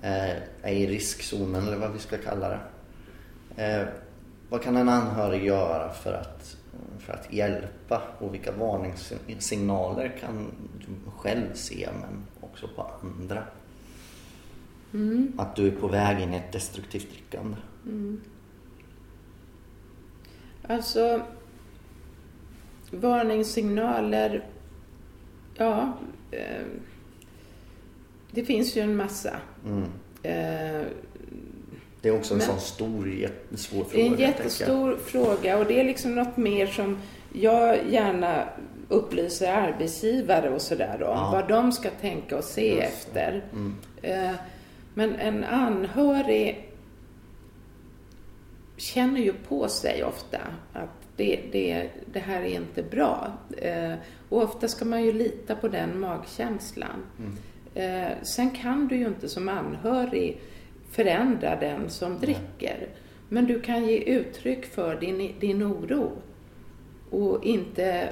[0.03, 2.61] Eh, är i riskzonen eller vad vi ska kalla det.
[3.65, 3.89] Eh,
[4.49, 6.57] vad kan en anhörig göra för att,
[6.99, 13.43] för att hjälpa och vilka varningssignaler kan du själv se men också på andra?
[15.39, 17.57] Att du är på väg in i ett destruktivt drickande.
[20.69, 21.21] Alltså,
[22.91, 24.45] varningssignaler,
[25.57, 25.93] ja,
[26.31, 26.65] eh,
[28.31, 29.37] det finns ju en massa.
[29.67, 29.83] Mm.
[30.23, 30.87] Eh,
[32.01, 34.03] Det är också en Men- sån stor, jättesvår fråga.
[34.03, 36.99] Det är en jättestor fråga och det är liksom något mer som
[37.33, 38.49] jag gärna
[38.89, 41.17] upplyser arbetsgivare och sådär om.
[41.17, 41.31] Ja.
[41.33, 43.45] Vad de ska tänka och se Just efter.
[43.53, 43.75] Mm.
[44.03, 44.35] Eh,
[44.99, 46.73] Men en anhörig
[48.77, 50.39] känner ju på sig ofta
[50.73, 53.33] att det, det, det här är inte bra.
[53.59, 53.93] Eh,
[54.29, 57.05] Och ofta ska man ju lita på den magkänslan.
[57.75, 60.41] Eh, Sen kan du ju inte som anhörig
[60.91, 62.89] förändra den som dricker.
[63.29, 66.13] Men du kan ge uttryck för din, din oro
[67.11, 68.09] och inte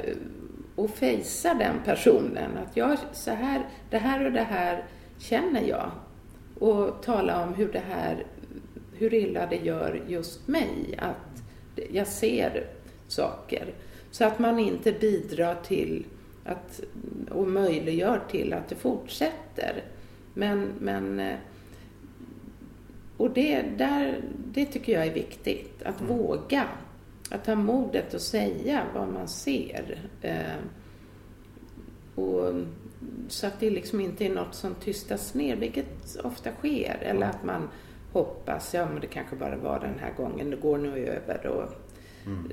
[0.74, 2.50] och fejsa den personen.
[2.56, 4.84] Att jag, så här, det här och det här
[5.18, 5.90] känner jag.
[6.58, 8.26] Och tala om hur det här,
[8.92, 10.98] hur illa det gör just mig.
[10.98, 11.42] Att
[11.90, 12.66] jag ser
[13.08, 13.74] saker.
[14.10, 16.06] Så att man inte bidrar till
[16.44, 16.80] att,
[17.30, 19.82] och möjliggör till att det fortsätter.
[20.34, 21.36] Men, men eh,
[23.16, 24.20] och det, där,
[24.52, 25.82] det tycker jag är viktigt.
[25.82, 26.64] Att våga.
[27.30, 29.98] Att ha modet att säga vad man ser.
[30.22, 30.56] Eh,
[32.14, 32.54] och,
[33.28, 36.98] så att det liksom inte är något som tystas ner, vilket ofta sker.
[37.02, 37.68] Eller att man
[38.12, 41.46] hoppas, ja men det kanske bara var den här gången, det går nog över.
[41.46, 41.62] Och,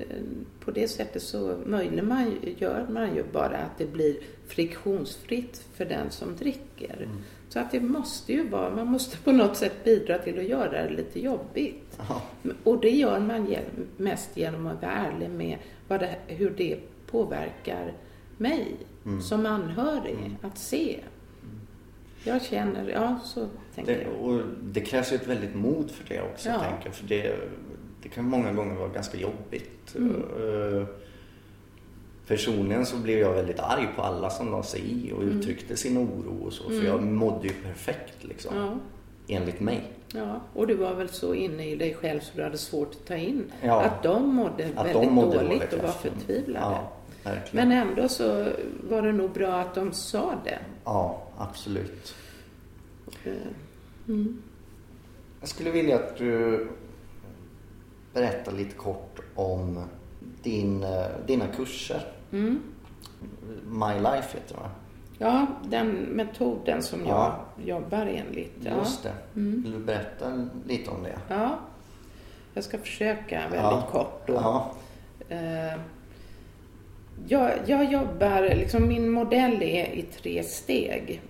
[0.00, 0.22] eh,
[0.64, 5.84] På det sättet så möjliggör man, gör man ju bara att det blir friktionsfritt för
[5.84, 7.08] den som dricker.
[7.48, 10.82] Så att det måste ju vara, man måste på något sätt bidra till att göra
[10.82, 11.98] det lite jobbigt.
[12.08, 12.22] Ja.
[12.64, 13.56] Och det gör man
[13.96, 17.92] mest genom att vara ärlig med det, hur det påverkar
[18.42, 18.76] mig
[19.22, 20.36] som anhörig.
[20.42, 21.00] Att se.
[22.24, 24.12] Jag känner, ja så tänker Det, jag.
[24.28, 26.58] och det krävs ju ett väldigt mod för det också, Ja.
[26.58, 26.94] tänker jag.
[26.94, 27.36] För det,
[28.02, 29.94] det kan många gånger vara ganska jobbigt.
[29.96, 30.14] Mm.
[30.16, 30.86] Eh,
[32.26, 35.38] Personligen så blev jag väldigt arg på alla som la sig i och Mm.
[35.38, 36.64] uttryckte sin oro och så.
[36.68, 38.56] För jag mådde ju perfekt liksom.
[38.56, 38.78] Ja,
[39.36, 39.80] Enligt mig.
[40.14, 43.06] ja, och du var väl så inne i dig själv så du hade svårt att
[43.06, 43.82] ta in Ja.
[43.82, 46.10] att de mådde Att väldigt de mådde dåligt dåligt och var efter.
[46.10, 46.66] förtvivlade.
[46.66, 46.92] Ja,
[47.24, 47.68] verkligen.
[47.68, 48.52] Men ändå så
[48.90, 50.58] var det nog bra att de sa det.
[50.84, 52.14] Ja, absolut.
[53.24, 53.32] Eh,
[55.40, 56.68] Jag skulle vilja att du
[58.14, 59.84] berätta lite kort om
[60.42, 62.02] din, eh, dina kurser.
[62.32, 62.60] Mm.
[63.66, 64.70] My Life heter det va?
[65.18, 67.38] Ja, den metoden som Ja.
[67.56, 68.52] jag jobbar enligt.
[68.60, 68.76] Ja.
[68.78, 69.12] Just det.
[69.36, 69.62] Mm.
[69.62, 71.18] Vill du berätta lite om det?
[71.28, 71.58] ja,
[72.54, 73.88] jag ska försöka väldigt Ja.
[73.90, 74.32] kort då.
[74.32, 74.72] Ja.
[75.28, 75.80] Eh,
[77.28, 81.22] jag, jag jobbar, liksom min modell är i tre steg.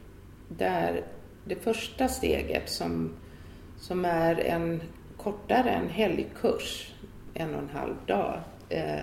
[0.49, 1.05] Där
[1.45, 3.17] det första steget som,
[3.79, 4.83] som är en
[5.17, 6.95] kortare, en helgkurs,
[7.35, 9.01] en och en halv dag, eh,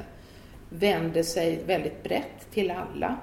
[0.70, 3.18] vänder sig väldigt brett till alla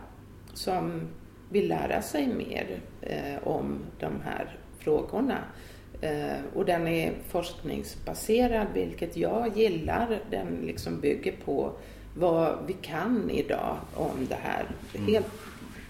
[0.55, 1.09] som
[1.51, 5.39] vill lära sig mer eh, om de här frågorna.
[6.01, 10.21] Eh, och den är forskningsbaserad, vilket jag gillar.
[10.31, 11.73] Den liksom bygger på
[12.19, 14.67] vad vi kan idag om det här.
[15.07, 15.33] Helt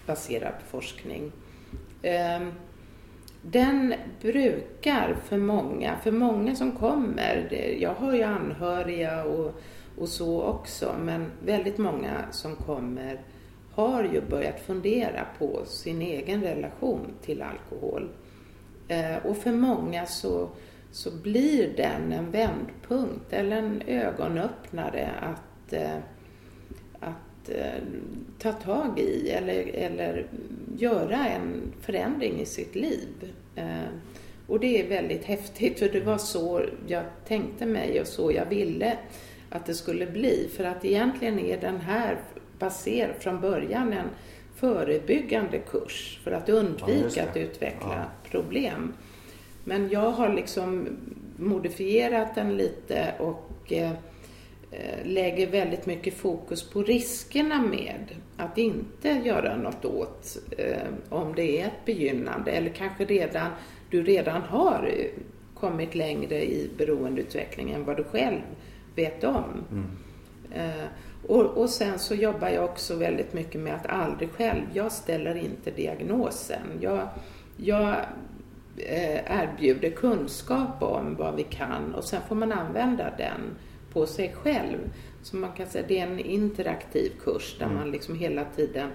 [0.05, 1.31] baserad på forskning.
[2.01, 2.47] Eh,
[3.41, 9.61] den brukar för många, för många som kommer, jag har ju anhöriga och,
[9.97, 13.21] och så också, men väldigt många som kommer
[13.73, 18.09] har ju börjat fundera på sin egen relation till alkohol.
[18.87, 20.49] Eh, och för många så,
[20.91, 25.97] så blir den en vändpunkt eller en ögonöppnare att, eh,
[27.49, 27.81] att eh,
[28.39, 30.25] ta tag i eller, eller
[30.77, 33.07] göra en förändring i sitt liv.
[33.55, 33.65] Eh,
[34.47, 38.45] och det är väldigt häftigt för det var så jag tänkte mig och så jag
[38.45, 38.97] ville
[39.49, 40.49] att det skulle bli.
[40.55, 42.17] För att egentligen är den här
[42.59, 44.07] baserad från början en
[44.55, 47.29] förebyggande kurs för att Ja, undvika det.
[47.29, 48.29] att utveckla Ja.
[48.31, 48.93] problem.
[49.63, 50.87] Men jag har liksom
[51.37, 53.91] modifierat den lite och eh,
[55.03, 61.61] lägger väldigt mycket fokus på riskerna med att inte göra något åt eh, om det
[61.61, 63.51] är ett begynnande eller kanske redan
[63.89, 65.05] du redan har eh,
[65.53, 68.41] kommit längre i beroendeutvecklingen än vad du själv
[68.95, 69.63] vet om.
[70.53, 70.85] Eh,
[71.27, 75.35] och, och sen så jobbar jag också väldigt mycket med att aldrig själv, jag ställer
[75.35, 76.67] inte diagnosen.
[76.81, 77.07] Jag,
[77.57, 77.95] jag
[78.77, 83.41] eh, erbjuder kunskap om vad vi kan och sen får man använda den
[83.93, 84.77] på sig själv.
[85.23, 88.89] Så man kan säga det är en interaktiv kurs där man liksom hela tiden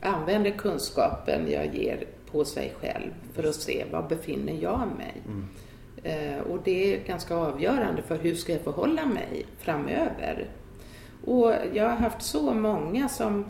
[0.00, 5.22] använder kunskapen jag ger på sig själv för att se var befinner jag mig.
[6.02, 10.48] Eh, och det är ganska avgörande för hur ska jag förhålla mig framöver.
[11.24, 13.44] Och jag har haft så många som,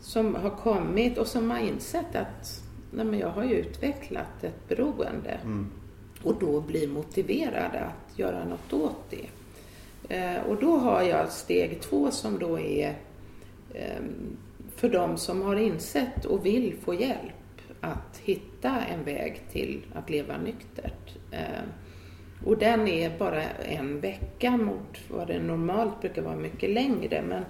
[0.00, 4.68] som har kommit och som har insett att nej men jag har ju utvecklat ett
[4.68, 5.40] beroende.
[6.22, 9.26] Och då blir motiverade att göra något åt det.
[10.08, 12.94] Eh, och då har jag steg två som då är
[13.74, 14.36] ehm,
[14.76, 20.10] för de som har insett och vill få hjälp att hitta en väg till att
[20.10, 21.16] leva nyktert.
[21.32, 21.68] Ehm,
[22.44, 27.22] och den är bara en vecka mot vad det normalt brukar vara mycket längre.
[27.22, 27.44] Men,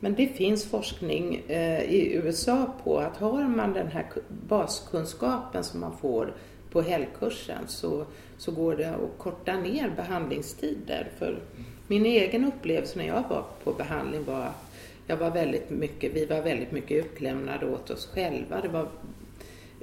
[0.00, 5.80] men det finns forskning eh, i USA på att har man den här baskunskapen som
[5.80, 6.34] man får
[6.70, 8.04] på helgkursen så,
[8.38, 11.08] så går det att korta ner behandlingstider.
[11.18, 11.42] För
[11.86, 14.64] min egen upplevelse när jag var på behandling var att
[15.06, 18.60] jag var väldigt mycket, vi var väldigt mycket utlämnade åt oss själva.
[18.60, 18.88] Det var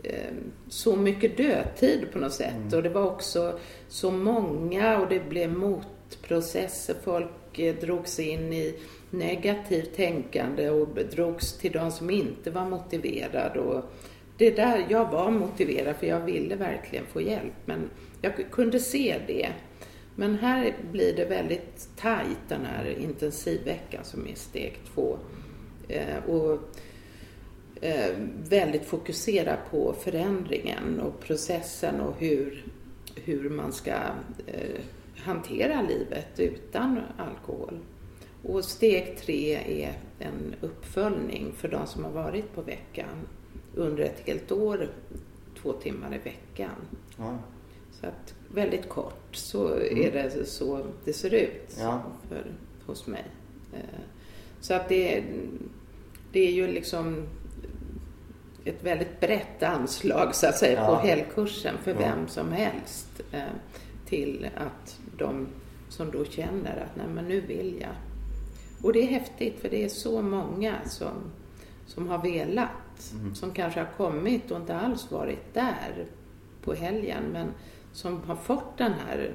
[0.04, 0.34] eh,
[0.70, 2.74] så mycket dödtid på något sätt.
[2.74, 6.96] Och det var också så många och det blev motprocesser.
[7.04, 8.76] Folk eh, drogs in i
[9.10, 13.60] negativt tänkande och drogs till de som inte var motiverade.
[13.60, 13.84] Och
[14.38, 17.54] det där, jag var motiverad för jag ville verkligen få hjälp.
[17.66, 17.90] Men
[18.22, 19.50] jag kunde se det.
[20.22, 25.18] Men här blir det väldigt tajt den här intensivveckan som är steg två.
[25.88, 26.60] Eh, och
[27.82, 28.16] eh,
[28.50, 32.66] väldigt fokuserad på förändringen och processen och hur,
[33.16, 33.94] hur man ska
[34.48, 34.82] eh,
[35.18, 37.80] hantera livet utan alkohol.
[38.44, 43.28] Och steg tre är en uppföljning för de som har varit på veckan
[43.76, 44.90] under ett helt år,
[45.62, 46.76] två timmar i veckan.
[47.18, 47.38] Ja.
[47.92, 52.02] Så att väldigt kort så är det så det ser ut Ja.
[52.30, 52.46] för,
[52.86, 53.24] hos mig.
[53.74, 53.80] Eh,
[54.62, 55.24] Så att det,
[56.32, 57.24] det är ju liksom
[58.66, 60.88] ett väldigt brett anslag så att säga Ja.
[60.88, 63.22] på helgkursen för vem som helst.
[63.32, 63.42] eh,
[64.06, 65.48] Till att de
[65.90, 67.96] som då känner att nej men nu vill jag.
[68.84, 71.14] Och det är häftigt för det är så många som,
[71.88, 72.70] som har velat.
[73.34, 76.06] Som kanske har kommit och inte alls varit där
[76.64, 77.48] på helgen men
[77.94, 79.32] som har fått den här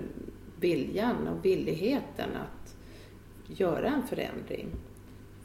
[0.61, 2.74] viljan och villigheten att
[3.59, 4.66] göra en förändring.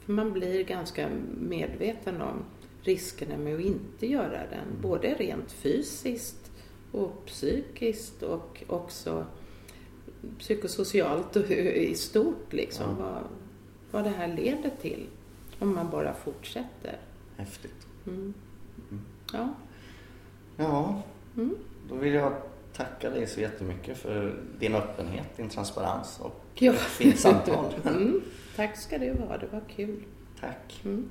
[0.04, 1.08] För man blir ganska
[1.40, 2.44] medveten om
[2.82, 4.80] riskerna med att inte göra den.
[4.82, 6.50] Både rent fysiskt
[6.92, 9.26] och psykiskt och också
[10.38, 12.96] psykosocialt och i stort liksom.
[12.96, 13.22] Vad,
[13.90, 15.06] vad det här leder till
[15.58, 16.98] om man bara fortsätter.
[17.36, 17.86] Häftigt.
[19.32, 19.54] Ja.
[20.56, 21.02] Ja,
[21.36, 21.54] Mm.
[21.88, 22.32] då vill jag
[22.72, 26.72] tacka dig så jättemycket för din öppenhet, din transparens och Ja.
[26.72, 27.64] ett fint samtal.
[27.84, 28.20] Mm.
[28.56, 30.04] Tack ska du ha, det var kul.
[30.40, 30.80] Tack.
[30.84, 31.08] Mm.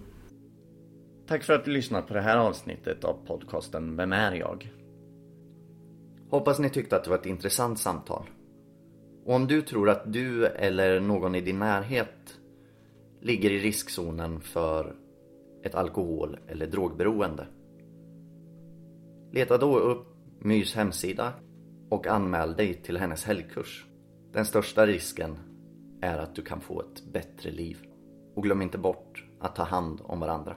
[1.27, 4.71] Tack för att du lyssnat på det här avsnittet av podcasten Vem är jag?
[6.29, 8.23] Hoppas ni tyckte att det var ett intressant samtal.
[9.25, 12.39] Och om du tror att du eller någon i din närhet
[13.21, 14.95] ligger i riskzonen för
[15.63, 17.47] ett alkohol eller drogberoende.
[19.31, 20.07] Leta då upp
[20.39, 21.33] Mys hemsida
[21.91, 23.85] och anmäl dig till hennes helgkurs.
[24.33, 25.37] Den största risken
[26.01, 27.77] är att du kan få ett bättre liv.
[28.35, 30.55] Och glöm inte bort att ta hand om varandra.